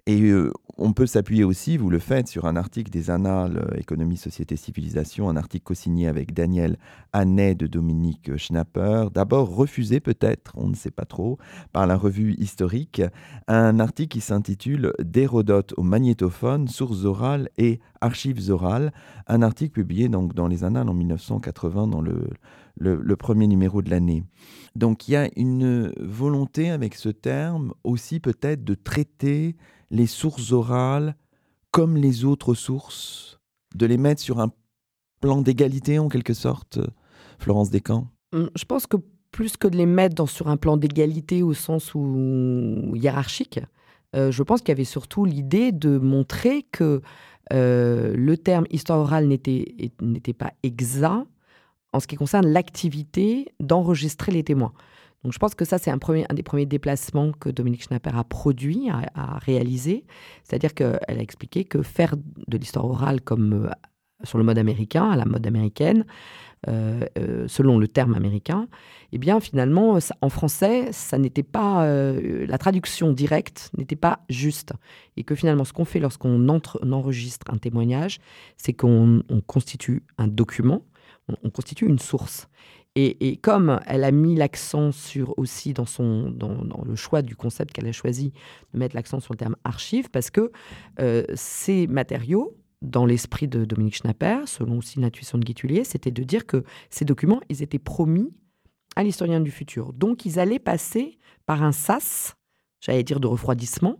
[0.05, 3.77] Et euh, on peut s'appuyer aussi, vous le faites, sur un article des Annales euh,
[3.77, 6.77] Économie, Société, Civilisation, un article co-signé avec Daniel
[7.13, 11.37] Hannet de Dominique Schnapper, d'abord refusé peut-être, on ne sait pas trop,
[11.73, 13.01] par la revue historique,
[13.47, 18.93] un article qui s'intitule D'Hérodote au magnétophone, sources orales et archives orales,
[19.27, 24.23] un article publié donc dans les Annales en 1980 dans le, premier numéro de l'année.
[24.75, 29.55] Donc il y a une volonté avec ce terme aussi peut-être de traiter
[29.91, 31.15] les sources orales
[31.71, 33.39] comme les autres sources,
[33.75, 34.51] de les mettre sur un
[35.21, 36.79] plan d'égalité en quelque sorte,
[37.37, 38.07] Florence Descamps?
[38.33, 38.97] Hum, Je pense que
[39.31, 43.59] plus que de les mettre sur un plan d'égalité au sens où hiérarchique,
[44.15, 47.01] euh, je pense qu'il y avait surtout l'idée de montrer que
[47.53, 51.27] euh, le terme histoire orale n'était pas exact
[51.93, 54.73] en ce qui concerne l'activité d'enregistrer les témoins.
[55.23, 55.99] Donc je pense que ça, c'est un,
[56.29, 60.05] un des premiers déplacements que Dominique Schnapper a produit, a, réalisé.
[60.43, 63.69] C'est-à-dire qu'elle a expliqué que faire de l'histoire orale comme euh,
[64.23, 66.05] sur le mode américain, à la mode américaine,
[66.67, 68.67] euh, euh, selon le terme américain,
[69.13, 74.73] eh bien finalement, en français, ça n'était pas la traduction directe n'était pas juste,
[75.15, 78.19] et que finalement, ce qu'on fait lorsqu'on enregistre un témoignage,
[78.57, 80.83] c'est qu'on constitue un document,
[81.43, 82.49] on constitue une source.
[82.95, 87.71] Et, comme elle a mis l'accent sur aussi dans, son, dans, le choix du concept
[87.71, 88.33] qu'elle a choisi
[88.73, 90.51] de mettre l'accent sur le terme archive, parce que
[90.99, 96.23] euh, ces matériaux, dans l'esprit de Dominique Schnapper, selon aussi l'intuition de Guy c'était de
[96.23, 98.33] dire que ces documents, ils étaient promis
[98.95, 99.93] à l'historien du futur.
[99.93, 102.35] Donc ils allaient passer par un sas,
[102.81, 103.97] j'allais dire de refroidissement,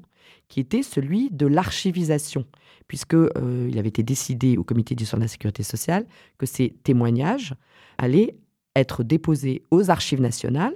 [0.47, 2.45] qui était celui de l'archivisation,
[2.87, 6.05] puisque euh, il avait été décidé au comité d'histoire de la sécurité sociale
[6.37, 7.53] que ces témoignages
[7.97, 8.35] allaient
[8.79, 10.73] être déposé aux archives nationales.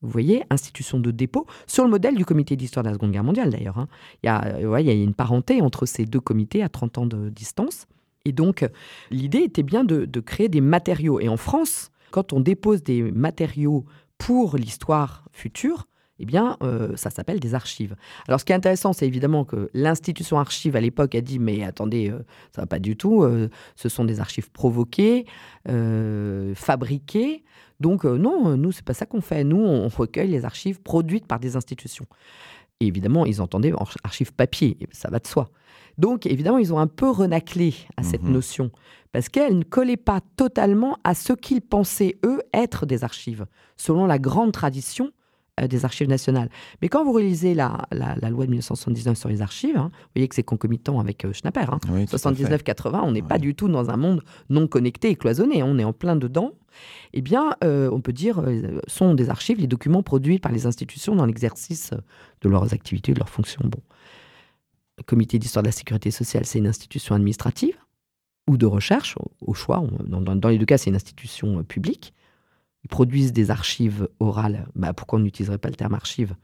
[0.00, 3.24] Vous voyez, institution de dépôt, sur le modèle du comité d'histoire de la Seconde Guerre
[3.24, 3.78] mondiale d'ailleurs.
[3.78, 3.88] Hein.
[4.22, 6.98] Il, y a, euh, il y a une parenté entre ces deux comités à 30
[6.98, 7.86] ans de distance.
[8.24, 8.64] Et donc,
[9.10, 11.18] l'idée était bien de créer des matériaux.
[11.18, 13.84] Et en France, quand on dépose des matériaux
[14.18, 15.87] pour l'histoire future,
[16.20, 17.94] eh bien, euh, ça s'appelle des archives.
[18.26, 21.62] Alors, ce qui est intéressant, c'est évidemment que l'institution archive à l'époque a dit mais
[21.64, 22.18] attendez, euh,
[22.54, 23.22] ça va pas du tout.
[23.22, 25.26] Euh, ce sont des archives provoquées,
[26.54, 27.44] fabriquées.
[27.80, 29.44] Donc non, nous c'est pas ça qu'on fait.
[29.44, 32.06] Nous, on recueille les archives produites par des institutions.
[32.80, 33.72] Et évidemment, ils entendaient
[34.04, 35.50] archives papier, ça va de soi.
[35.98, 38.32] Donc, évidemment, ils ont un peu renaclé à cette mhm.
[38.32, 38.70] notion,
[39.10, 43.46] parce qu'elle ne collait pas totalement à ce qu'ils pensaient, eux, être des archives,
[43.76, 45.10] selon la grande tradition euh,
[45.66, 46.50] des archives nationales.
[46.82, 50.28] Mais quand vous réalisez la, la, loi de 1979 sur les archives, hein, vous voyez
[50.28, 51.64] que c'est concomitant avec euh, Schnapper.
[51.64, 53.00] 79-80, hein.
[53.04, 55.66] on n'est pas du tout dans un monde non connecté et cloisonné, hein.
[55.68, 56.52] on est en plein dedans.
[57.12, 58.44] Eh bien, euh, on peut dire,
[58.86, 61.92] sont des archives les documents produits par les institutions dans l'exercice
[62.42, 63.62] de leurs activités, de leurs fonctions.
[63.64, 63.80] Bon.
[64.98, 67.76] Le comité d'histoire de la sécurité sociale, c'est une institution administrative
[68.48, 69.84] ou de recherche, au, choix.
[70.04, 72.14] dans, dans, les deux cas, c'est une institution publique
[72.84, 76.34] ils produisent des archives orales, bah, pourquoi on n'utiliserait pas le terme archive?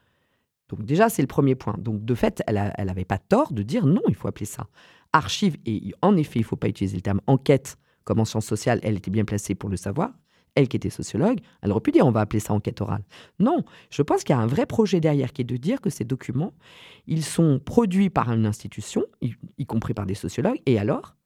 [0.68, 1.76] Donc déjà, c'est le premier point.
[1.78, 4.66] Donc de fait, elle n'avait pas tort de dire non, il faut appeler ça
[5.12, 5.57] archive.
[5.66, 8.80] Et en effet, il ne faut pas utiliser le terme enquête comme en sciences sociales,
[8.82, 10.11] elle était bien placée pour le savoir.
[10.55, 13.03] Elle qui était sociologue, elle aurait pu dire on va appeler ça enquête orale.
[13.41, 15.91] Non, je pense qu'il y a un vrai projet derrière qui est de dire que
[15.91, 16.53] ces documents,
[17.09, 21.16] ils sont produits par une institution, y compris par des sociologues, et alors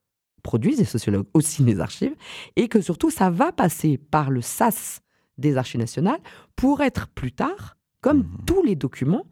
[0.43, 2.14] produisent des sociologues aussi des archives,
[2.57, 5.01] et que surtout ça va passer par le SAS
[5.36, 6.20] des archives nationales
[6.57, 8.45] pour être plus tard, comme mmh.
[8.47, 9.24] tous les documents,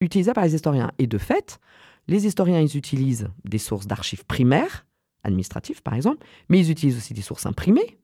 [0.00, 0.90] utilisés par les historiens.
[0.98, 1.58] Et de fait,
[2.08, 4.86] les historiens, ils utilisent des sources d'archives primaires,
[5.24, 7.98] administratives par exemple, mais ils utilisent aussi des sources imprimées,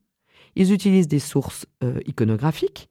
[0.55, 2.89] ils utilisent des sources euh, iconographiques,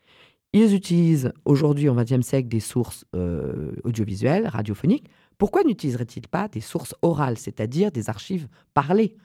[0.53, 5.09] ils utilisent aujourd'hui au XXe siècle des sources euh, audiovisuelles, radiophoniques.
[5.39, 9.17] Pourquoi n'utiliserait-il pas des sources orales, c'est-à-dire des archives parlées?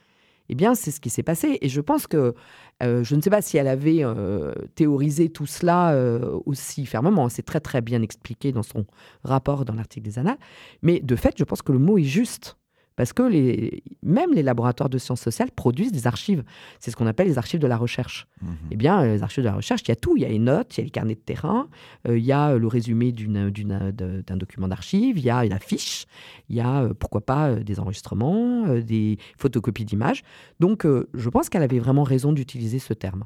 [0.50, 1.58] Eh bien, c'est ce qui s'est passé.
[1.62, 2.34] Et je pense que,
[2.82, 7.28] euh, je ne sais pas si elle avait euh, théorisé tout cela euh, aussi fermement.
[7.30, 8.86] C'est très, très bien expliqué dans son
[9.24, 10.38] rapport dans l'article des Annales.
[10.82, 12.58] Mais de fait, je pense que le mot est juste.
[12.98, 16.44] Parce que les, même les laboratoires de sciences sociales produisent des archives.
[16.80, 18.28] C'est ce qu'on appelle les archives de la recherche.
[18.42, 18.56] Mhm.
[18.72, 20.18] Eh bien, les archives de la recherche, il y a tout.
[20.18, 21.70] Il y a les notes, il y a les carnets de terrain,
[22.08, 26.08] euh, il y a le résumé d'un document d'archives, il y a une affiche,
[26.50, 30.24] il y a, euh, pourquoi pas, euh, des enregistrements, des photocopies d'images.
[30.60, 33.26] Donc, je pense qu'elle avait vraiment raison d'utiliser ce terme.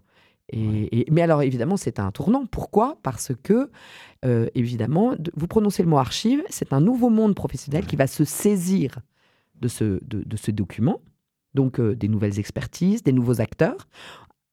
[0.53, 2.45] Et, mais alors, évidemment, c'est un tournant.
[2.45, 2.97] Pourquoi?
[3.03, 3.69] Parce que,
[4.53, 8.99] évidemment, vous prononcez le mot archive, c'est un nouveau monde professionnel qui va se saisir
[9.61, 11.01] de ce, de, ce document,
[11.53, 13.87] donc des nouvelles expertises, des nouveaux acteurs.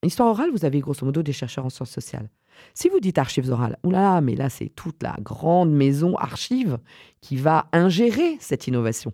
[0.05, 2.31] Histoire orale, vous avez grosso modo des chercheurs en sciences sociales.
[2.75, 6.79] Si vous dites archives orales, oulala, mais là c'est toute la grande maison archive
[7.21, 9.13] qui va ingérer cette innovation.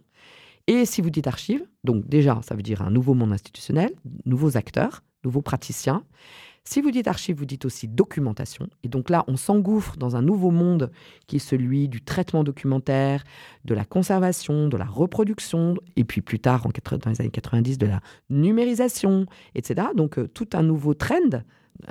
[0.67, 3.91] Et si vous dites archives, donc déjà ça veut dire un nouveau monde institutionnel,
[4.25, 6.05] nouveaux acteurs, nouveaux praticiens.
[6.67, 8.69] Si vous dites archives, vous dites aussi documentation.
[8.83, 10.91] Et donc là, on s'engouffre dans un nouveau monde
[11.27, 13.23] qui est celui du traitement documentaire,
[13.67, 17.77] de la conservation, de la reproduction, et puis plus tard, en, dans les années 90,
[17.77, 18.01] de la
[18.31, 19.89] numérisation, etc.
[19.95, 21.43] Donc euh, tout un nouveau trend,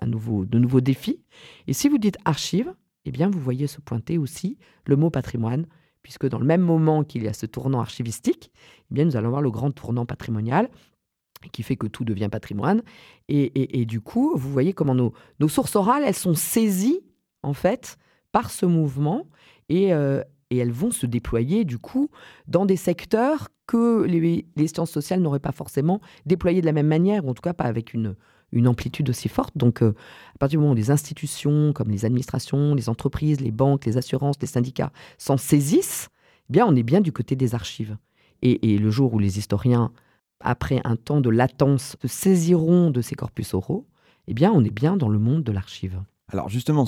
[0.01, 1.21] un nouveau, de nouveaux défis.
[1.67, 2.73] Et si vous dites archives,
[3.05, 4.57] eh bien vous voyez se pointer aussi
[4.87, 5.67] le mot patrimoine,
[6.01, 8.51] puisque dans le même moment qu'il y a ce tournant archivistique,
[8.89, 10.67] eh bien nous allons voir le grand tournant patrimonial
[11.49, 12.81] qui fait que tout devient patrimoine.
[13.29, 15.13] Et, du coup, vous voyez comment nos,
[15.47, 17.01] sources orales, elles sont saisies,
[17.41, 17.97] en fait,
[18.31, 19.27] par ce mouvement
[19.69, 20.21] et, euh,
[20.51, 22.09] elles vont se déployer, du coup,
[22.47, 27.25] dans des secteurs que les, sciences sociales n'auraient pas forcément déployés de la même manière,
[27.25, 28.15] ou en tout cas pas avec une,
[28.51, 29.57] une amplitude aussi forte.
[29.57, 29.93] Donc, euh,
[30.35, 33.97] à partir du moment où des institutions comme les administrations, les entreprises, les banques, les
[33.97, 36.09] assurances, les syndicats s'en saisissent,
[36.49, 37.97] eh bien, on est bien du côté des archives.
[38.41, 39.91] Et, et le jour où les historiens
[40.43, 43.87] après un temps de latence, se saisiront de ces corpus oraux,
[44.27, 45.99] eh bien, on est bien dans le monde de l'archive.
[46.31, 46.85] Alors justement,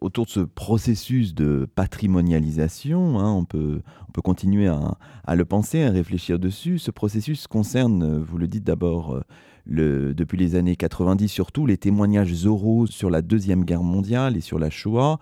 [0.00, 5.82] autour de ce processus de patrimonialisation, hein, on, peut, on peut continuer à, le penser,
[5.82, 6.78] à réfléchir dessus.
[6.78, 12.46] Ce processus concerne, vous le dites d'abord, euh, depuis les années 90 surtout, les témoignages
[12.46, 15.18] oraux sur la Deuxième Guerre mondiale et sur la Shoah,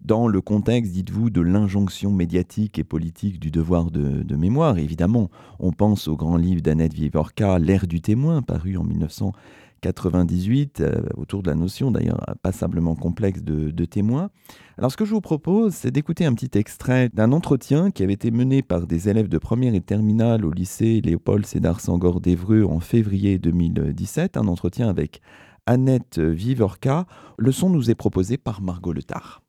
[0.00, 4.78] dans le contexte, dites-vous, de l'injonction médiatique et politique du devoir de, mémoire.
[4.78, 5.28] évidemment,
[5.58, 11.42] on pense au grand livre d'Annette Vivorca, L'ère du témoin, paru en 1998, euh, autour
[11.42, 14.30] de la notion d'ailleurs passablement complexe de, témoin.
[14.76, 18.12] Alors ce que je vous propose, c'est d'écouter un petit extrait d'un entretien qui avait
[18.12, 22.64] été mené par des élèves de première et terminale au lycée Léopold Sédar Sangor d'Evreux
[22.64, 25.20] en février 2017, un entretien avec
[25.66, 27.06] Annette Vivorca.
[27.36, 29.42] Le son nous est proposé par Margot Letard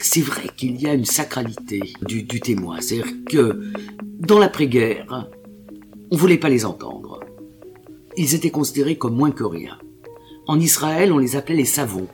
[0.00, 2.80] c'est vrai qu'il y a une sacralité du, témoin.
[2.80, 3.60] C'est-à-dire que
[4.18, 5.28] dans l'après-guerre,
[6.10, 7.20] on ne voulait pas les entendre.
[8.16, 9.78] Ils étaient considérés comme moins que rien.
[10.46, 12.06] En Israël, on les appelait les savons.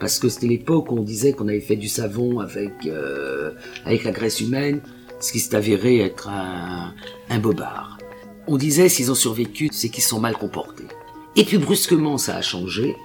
[0.00, 3.52] Parce que c'était l'époque où on disait qu'on avait fait du savon avec, euh,
[3.84, 4.80] avec la graisse humaine,
[5.20, 6.94] ce qui s'est avéré être un,
[7.28, 7.98] un bobard.
[8.46, 10.86] On disait s'ils ont survécu, c'est qu'ils sont mal comportés.
[11.36, 12.96] Et puis brusquement, ça a changé.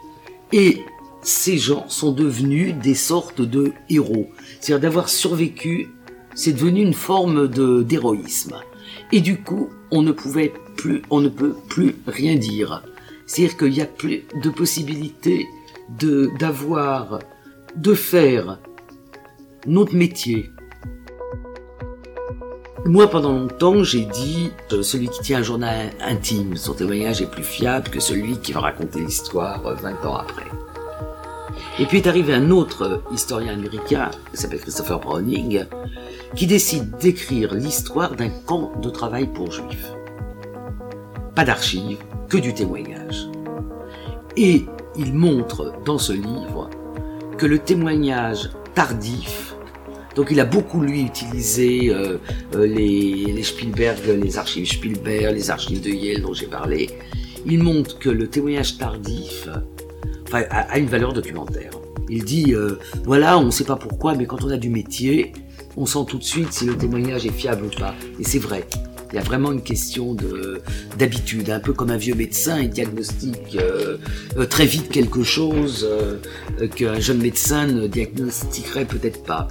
[0.51, 0.82] Et
[1.24, 4.30] ces gens sont devenus des sortes de héros.
[4.59, 5.89] C'est-à-dire d'avoir survécu,
[6.36, 7.47] c'est devenu une forme
[7.84, 8.55] d'héroïsme.
[9.11, 12.84] Et du coup, on ne pouvait plus, on ne peut plus rien dire.
[13.26, 15.47] C'est-à-dire qu'il n'y a plus de possibilité
[15.99, 17.19] de d'avoir,
[17.76, 18.59] de faire
[19.65, 20.49] notre métier.
[22.86, 27.32] Moi, pendant longtemps, j'ai dit euh, celui qui tient un journal intime, son témoignage est
[27.32, 30.62] plus fiable que celui qui va raconter l'histoire 20 ans après.
[31.80, 35.65] Et puis est arrivé un autre historien américain, qui s'appelle Christopher Browning,
[36.36, 39.91] qui décide d'écrire l'histoire d'un camp de travail pour juifs.
[41.36, 41.97] Pas d'archives,
[42.30, 43.28] que du témoignage.
[44.38, 44.65] Et
[44.95, 46.69] il montre dans ce livre
[47.39, 49.55] que le témoignage tardif,
[50.15, 52.17] donc il a beaucoup lui utilisé euh,
[52.53, 56.89] euh, les Spielberg, les archives Spielberg, les archives de Yale dont j'ai parlé,
[57.47, 59.49] il montre que le témoignage tardif
[60.32, 61.72] a, une valeur documentaire.
[62.10, 65.34] Il dit, euh, voilà, on ne sait pas pourquoi, mais quand on a du métier,
[65.78, 67.93] on sent tout de suite si le témoignage est fiable ou pas.
[68.20, 68.68] Et c'est vrai.
[69.12, 70.16] Il y a vraiment une question
[70.97, 73.97] d'habitude, un peu comme un vieux médecin, il diagnostique euh,
[74.38, 75.88] euh, très vite quelque chose
[76.76, 79.47] qu'un jeune médecin ne diagnostiquerait peut-être pas.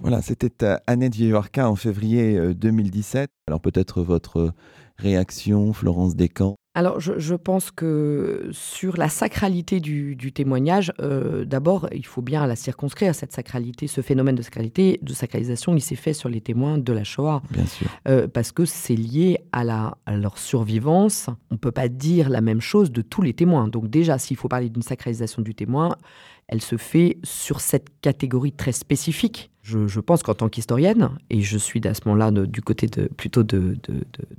[0.00, 0.50] Voilà, c'était
[0.86, 3.28] Annette Vieillorca en février 2017.
[3.46, 4.54] Alors peut-être votre
[4.96, 6.56] réaction, Florence Descamps?
[6.76, 12.56] Alors, je, pense que sur la sacralité du, témoignage, euh, d'abord, il faut bien la
[12.56, 16.78] circonscrire, cette sacralité, ce phénomène de sacralité, de sacralisation, il s'est fait sur les témoins
[16.78, 17.42] de la Shoah.
[17.50, 17.86] Bien sûr.
[18.08, 21.28] Euh, parce que c'est lié à, la, à leur survivance.
[21.50, 23.68] On ne peut pas dire la même chose de tous les témoins.
[23.68, 25.96] Donc déjà, s'il faut parler d'une sacralisation du témoin,
[26.48, 29.50] elle se fait sur cette catégorie très spécifique.
[29.62, 33.42] Je, pense qu'en tant qu'historienne, et je suis à ce moment-là du côté de, plutôt
[33.42, 33.78] de,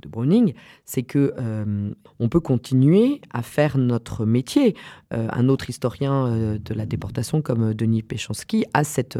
[0.08, 0.54] Browning,
[0.84, 1.90] c'est que euh,
[2.20, 4.76] on peut continuer à faire notre métier.
[5.12, 9.18] Euh, un autre historien euh, de la déportation comme Denis Péchanski a cette,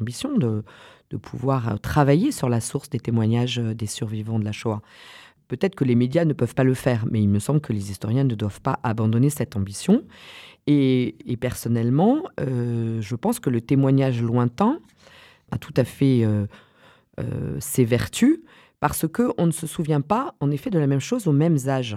[0.00, 0.62] ambition de,
[1.10, 4.82] de pouvoir travailler sur la source des témoignages des survivants de la Shoah.
[5.50, 7.90] Peut-être que les médias ne peuvent pas le faire, mais il me semble que les
[7.90, 10.04] historiens ne doivent pas abandonner cette ambition.
[10.66, 14.78] Et, personnellement, euh, je pense que le témoignage lointain
[15.50, 16.46] a tout à fait euh,
[17.18, 18.40] euh, ses vertus
[18.78, 21.96] parce qu'on ne se souvient pas, en effet, de la même chose aux mêmes âges.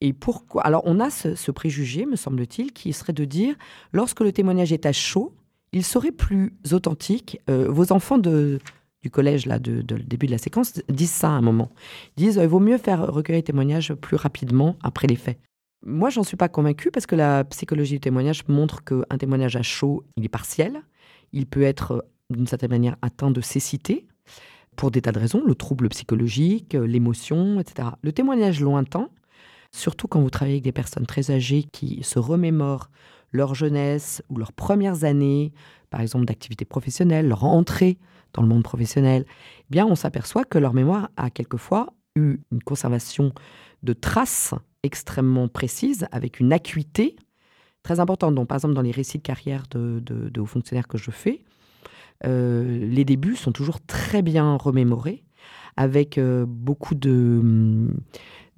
[0.00, 3.54] Et pourquoi Alors, on a ce, préjugé, me semble-t-il, qui serait de dire
[3.92, 5.34] lorsque le témoignage est à chaud,
[5.72, 7.40] il serait plus authentique.
[7.48, 8.60] Vos enfants de,
[9.02, 11.70] du collège, là, de, début de la séquence, disent ça à un moment.
[12.16, 15.38] Ils disent il vaut mieux faire recueillir les témoignages plus rapidement après les faits.
[15.88, 19.62] Moi, j'en suis pas convaincue parce que la psychologie du témoignage montre qu'un témoignage à
[19.62, 20.82] chaud, il est partiel.
[21.32, 24.04] Il peut être, euh, d'une certaine manière, atteint de cécité
[24.74, 27.90] pour des tas de raisons, le trouble psychologique, euh, l'émotion, etc.
[28.02, 29.10] Le témoignage lointain,
[29.70, 32.90] surtout quand vous travaillez avec des personnes très âgées qui se remémorent
[33.30, 35.52] leur jeunesse ou leurs premières années,
[35.90, 37.96] par exemple d'activité professionnelle, leur entrée
[38.32, 42.62] dans le monde professionnel, eh bien on s'aperçoit que leur mémoire a quelquefois eu une
[42.62, 43.32] conservation
[43.86, 47.16] de traces extrêmement précises, avec une acuité
[47.82, 48.34] très importante.
[48.34, 51.42] Donc, par exemple, dans les récits de carrière de, hauts fonctionnaires que je fais,
[52.26, 55.24] euh, les débuts sont toujours très bien remémorés,
[55.76, 57.88] avec euh, beaucoup de,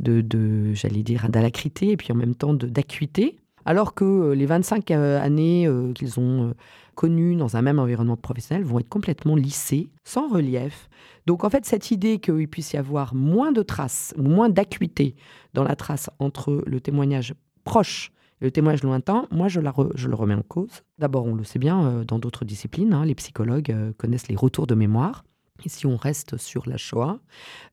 [0.01, 3.39] de, j'allais dire, d'alacrité et puis en même temps d'acuité.
[3.65, 6.55] Alors que euh, les 25 années qu'ils ont
[6.99, 10.89] connues dans un même environnement professionnel vont être complètement lissées, sans relief.
[11.27, 15.15] Donc en fait, cette idée qu'il puisse y avoir moins de traces, moins d'acuité
[15.55, 20.09] dans la trace entre le témoignage proche et le témoignage lointain, moi je, la je
[20.09, 20.83] le remets en cause.
[20.99, 24.35] D'abord, on le sait bien euh, dans d'autres disciplines, hein, les psychologues euh, connaissent les
[24.35, 25.25] retours de mémoire.
[25.65, 27.21] Et si on reste sur la Shoah,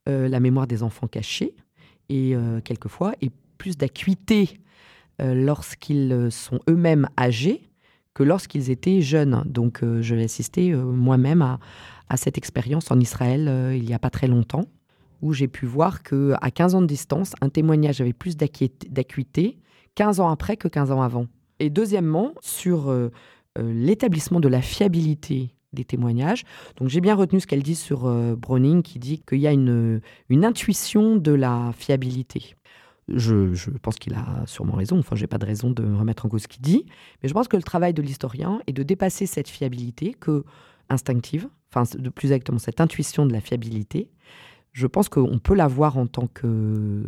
[0.08, 1.56] euh, la mémoire des enfants cachés,
[2.10, 4.60] et quelquefois, et plus d'acuité
[5.18, 7.68] lorsqu'ils sont eux-mêmes âgés
[8.16, 9.44] que lorsqu'ils étaient jeunes.
[9.46, 14.28] Donc je vais assister moi-même à, cette expérience en Israël il n'y a pas très
[14.28, 14.66] longtemps
[15.22, 19.58] où j'ai pu voir que à 15 ans de distance, un témoignage avait plus d'acuité
[19.96, 21.28] 15 ans après que 15 ans avant.
[21.60, 23.12] Et deuxièmement, sur euh,
[23.58, 26.44] euh, l'établissement de la fiabilité des témoignages.
[26.78, 29.52] Donc j'ai bien retenu ce qu'elle dit sur euh, Browning, qui dit qu'il y a
[29.52, 32.56] une intuition de la fiabilité.
[33.08, 36.30] Je, pense qu'il a sûrement raison, enfin j'ai pas de raison de me remettre en
[36.30, 36.86] cause ce qu'il dit,
[37.22, 40.44] mais je pense que le travail de l'historien est de dépasser cette fiabilité que
[40.90, 44.10] instinctive, enfin de plus exactement cette intuition de la fiabilité,
[44.76, 47.06] je pense qu'on peut l'avoir en tant que,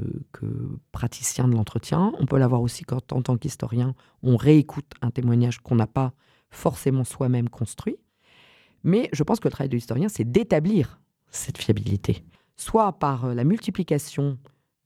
[0.93, 2.13] praticien de l'entretien.
[2.17, 3.93] On peut l'avoir aussi quand, en tant qu'historien,
[4.23, 6.13] on réécoute un témoignage qu'on n'a pas
[6.49, 7.97] forcément soi-même construit.
[8.85, 12.23] Mais je pense que le travail de l'historien, c'est d'établir cette fiabilité,
[12.55, 14.37] soit par euh, la multiplication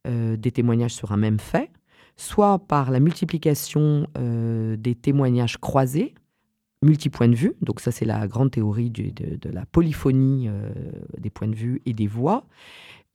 [0.08, 1.70] euh, des témoignages sur un même fait,
[2.18, 6.16] soit par la multiplication euh, des témoignages croisés,
[6.82, 7.54] multi-points de vue.
[7.62, 10.72] Donc ça, c'est la grande théorie de, la polyphonie euh,
[11.20, 12.46] des points de vue et des voix.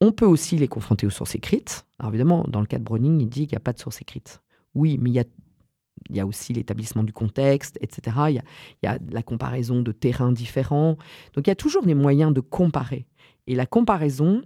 [0.01, 1.87] On peut aussi les confronter aux sources écrites.
[1.99, 4.01] Alors évidemment, dans le cas de Browning, il dit qu'il n'y a pas de source
[4.01, 4.41] écrite.
[4.75, 8.17] Oui, mais il y a, aussi l'établissement du contexte, etc.
[8.17, 8.41] Y, a, il
[8.85, 10.99] y, a, la comparaison de terrains différents.
[11.35, 13.07] Donc il y a toujours des moyens de comparer.
[13.47, 14.43] Et la comparaison,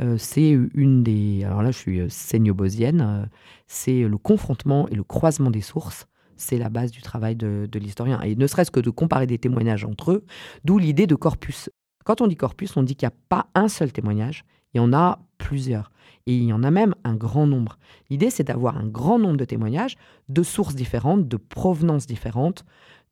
[0.00, 1.44] euh, c'est une des...
[1.44, 3.28] Alors là, je suis euh, séniobosienne.
[3.66, 6.06] c'est le confrontement et le croisement des sources
[6.40, 8.20] c'est la base du travail de, l'historien.
[8.22, 10.24] Et ne serait-ce que de comparer des témoignages entre eux,
[10.64, 11.70] d'où l'idée de corpus.
[12.04, 14.80] Quand on dit corpus, on dit qu'il n'y a pas un seul témoignage, il y
[14.80, 15.92] en a plusieurs.
[16.26, 17.78] Et il y en a même un grand nombre.
[18.08, 19.96] L'idée, c'est d'avoir un grand nombre de témoignages
[20.28, 22.64] de sources différentes, de provenances différentes,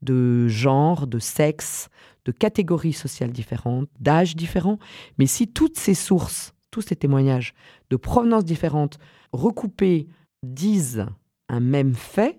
[0.02, 1.88] de genre, de sexe,
[2.24, 4.78] de catégories sociales différentes, d'âges différents.
[5.18, 7.54] Mais si toutes ces sources, tous ces témoignages
[7.90, 8.98] de provenances différentes,
[9.32, 10.08] recoupés,
[10.42, 11.06] disent
[11.48, 12.38] un même fait,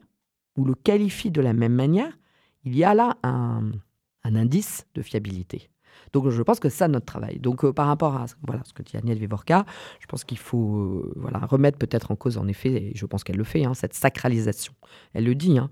[0.57, 2.17] ou le qualifie de la même manière,
[2.63, 3.71] il y a là un,
[4.23, 5.69] indice de fiabilité.
[6.13, 7.39] Donc je pense que c'est ça notre travail.
[7.39, 9.65] Donc euh, par rapport à voilà, ce que dit Agnès Vivorka,
[9.99, 13.23] je pense qu'il faut euh, voilà, remettre peut-être en cause, en effet, et je pense
[13.23, 14.73] qu'elle le fait, hein, cette sacralisation.
[15.13, 15.69] Elle le dit, hein,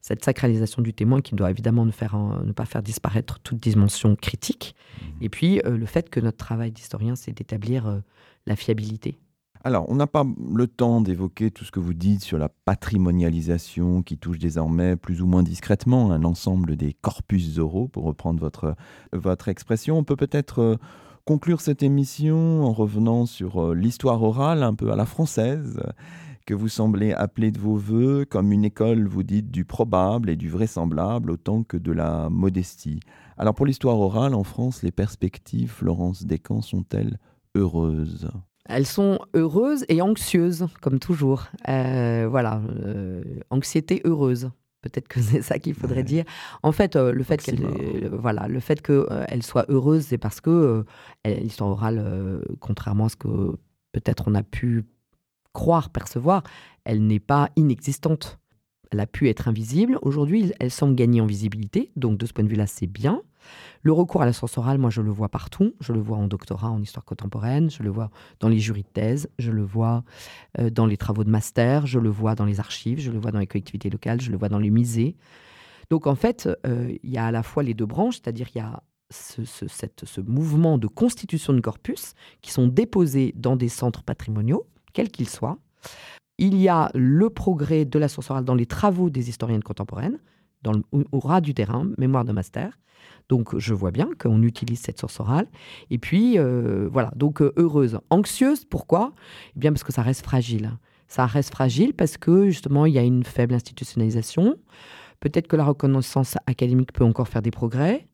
[0.00, 4.16] cette sacralisation du témoin qui doit évidemment ne, faire, ne pas faire disparaître toute dimension
[4.16, 4.74] critique.
[4.74, 5.04] Mmh.
[5.22, 8.02] Et puis euh, le fait que notre travail d'historien, c'est d'établir
[8.46, 9.18] la fiabilité.
[9.62, 14.02] Alors, on n'a pas le temps d'évoquer tout ce que vous dites sur la patrimonialisation
[14.02, 19.48] qui touche désormais plus ou moins discrètement un ensemble des corpus oraux, pour reprendre votre,
[19.48, 19.98] expression.
[19.98, 20.76] On peut peut-être euh,
[21.26, 25.78] conclure cette émission en revenant sur euh, l'histoire orale un peu à la française
[26.46, 30.36] que vous semblez appeler de vos voeux comme une école, vous dites, du probable et
[30.36, 33.00] du vraisemblable autant que de la modestie.
[33.36, 37.18] Alors pour l'histoire orale en France, les perspectives, Florence Descamps, sont-elles
[37.54, 38.30] heureuses?
[38.70, 41.46] Elles sont heureuses et anxieuses, comme toujours.
[41.68, 44.50] Euh, voilà, euh, anxiété heureuse.
[44.82, 46.24] Peut-être que c'est ça qu'il faudrait dire.
[46.62, 50.84] En fait, euh, le fait qu'elle, voilà, le fait qu'elle soit heureuse, c'est parce que
[51.24, 53.56] l'histoire orale, contrairement à ce que
[53.92, 54.84] peut-être on a pu
[55.52, 56.42] croire, percevoir,
[56.84, 58.38] elle n'est pas inexistante.
[58.92, 59.98] Elle a pu être invisible.
[60.02, 61.92] Aujourd'hui, elle semble gagner en visibilité.
[61.96, 63.22] Donc, de ce point de vue-là, c'est bien.
[63.82, 65.74] Le recours à la source orale, moi, je le vois partout.
[65.80, 68.10] Je le vois en doctorat en histoire contemporaine, je le vois
[68.40, 70.04] dans les jurys de thèse, je le vois
[70.58, 73.30] euh, dans les travaux de master, je le vois dans les archives, je le vois
[73.30, 75.16] dans les collectivités locales, je le vois dans les musées.
[75.90, 78.58] Donc, en fait, euh, il y a à la fois les deux branches, c'est-à-dire il
[78.58, 84.66] y a ce, mouvement de constitution de corpus qui sont déposés dans des centres patrimoniaux,
[84.92, 85.58] quels qu'ils soient.
[86.38, 90.18] Il y a le progrès de la source orale dans les travaux des historiennes contemporaines,
[90.62, 90.82] dans le,
[91.12, 92.78] au ras du terrain, mémoire de master.
[93.28, 95.46] Donc je vois bien qu'on utilise cette source orale.
[95.90, 97.98] Et puis euh, voilà, donc euh, heureuse.
[98.10, 99.12] Anxieuse, pourquoi?
[99.56, 100.72] Eh bien parce que ça reste fragile.
[101.08, 104.56] Ça reste fragile parce que justement il y a une faible institutionnalisation.
[105.20, 108.08] Peut-être que la reconnaissance académique peut encore faire des progrès,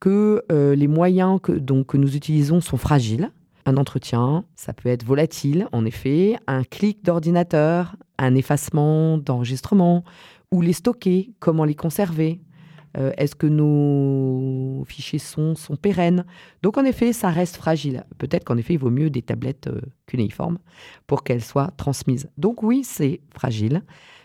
[0.00, 3.30] que euh, les moyens que, donc, que nous utilisons sont fragiles.
[3.66, 10.02] Un entretien, ça peut être volatile, en effet, un clic d'ordinateur, un effacement d'enregistrement,
[10.52, 12.40] ou les stocker, comment les conserver.
[12.98, 16.26] Euh, est-ce que nos fichiers sont, sont pérennes
[16.62, 18.04] Donc en effet, ça reste fragile.
[18.18, 20.58] Peut-être qu'en effet, il vaut mieux des tablettes euh, cunéiformes
[21.06, 22.28] pour qu'elles soient transmises.
[22.36, 23.82] Donc oui, c'est fragile.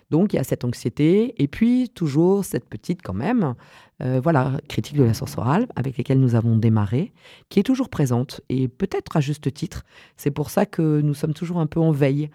[0.10, 3.56] Donc il y a cette anxiété et puis toujours cette petite quand même,
[4.02, 7.14] euh, voilà, critique de la source orale avec laquelle nous avons démarré,
[7.50, 9.84] qui est toujours présente et peut-être à juste titre.
[10.16, 12.30] C'est pour ça que nous sommes toujours un peu en veille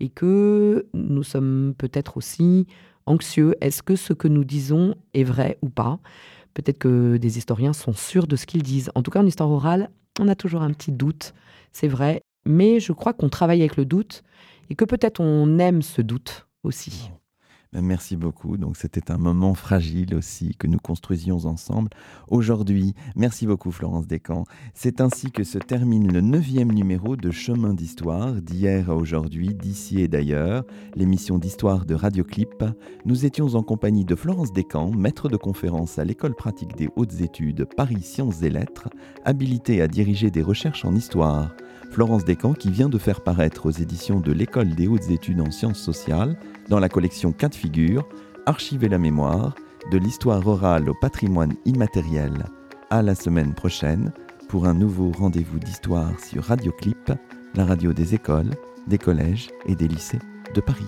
[0.00, 2.66] et que nous sommes peut-être aussi
[3.08, 3.54] anxieux.
[3.60, 5.98] Est-ce que ce que nous disons est vrai ou pas?
[6.54, 8.90] Peut-être que des historiens sont sûrs de ce qu'ils disent.
[8.94, 11.34] En tout cas, en histoire orale, on a toujours un petit doute,
[11.72, 12.20] c'est vrai.
[12.46, 14.22] Mais je crois qu'on travaille avec le doute
[14.70, 17.10] et que peut-être on aime ce doute aussi.
[17.74, 18.56] Ben, merci beaucoup.
[18.56, 21.90] Donc c'était un moment fragile aussi que nous construisions ensemble
[22.28, 22.94] aujourd'hui.
[23.14, 24.46] Merci beaucoup Florence Descamps.
[24.72, 30.00] C'est ainsi que se termine le neuvième numéro de Chemin d'Histoire, d'hier à aujourd'hui, d'ici
[30.00, 30.64] et d'ailleurs,
[30.96, 32.64] l'émission d'histoire de Radioclip.
[33.04, 37.20] Nous étions en compagnie de Florence Descamps, maître de conférence à l'École pratique des hautes
[37.20, 38.88] études Paris Sciences et Lettres,
[39.26, 41.54] habilitée à diriger des recherches en histoire.
[41.90, 45.50] Florence Descamps qui vient de faire paraître aux éditions de l'École des hautes études en
[45.50, 48.06] sciences sociales, dans la collection 4 figures,
[48.46, 49.54] Archiver la mémoire,
[49.90, 52.46] de l'histoire orale au patrimoine immatériel.
[52.90, 54.12] À la semaine prochaine
[54.48, 57.12] pour un nouveau rendez-vous d'histoire sur Radioclip,
[57.54, 58.54] la radio des écoles,
[58.86, 60.20] des collèges et des lycées
[60.54, 60.86] de Paris.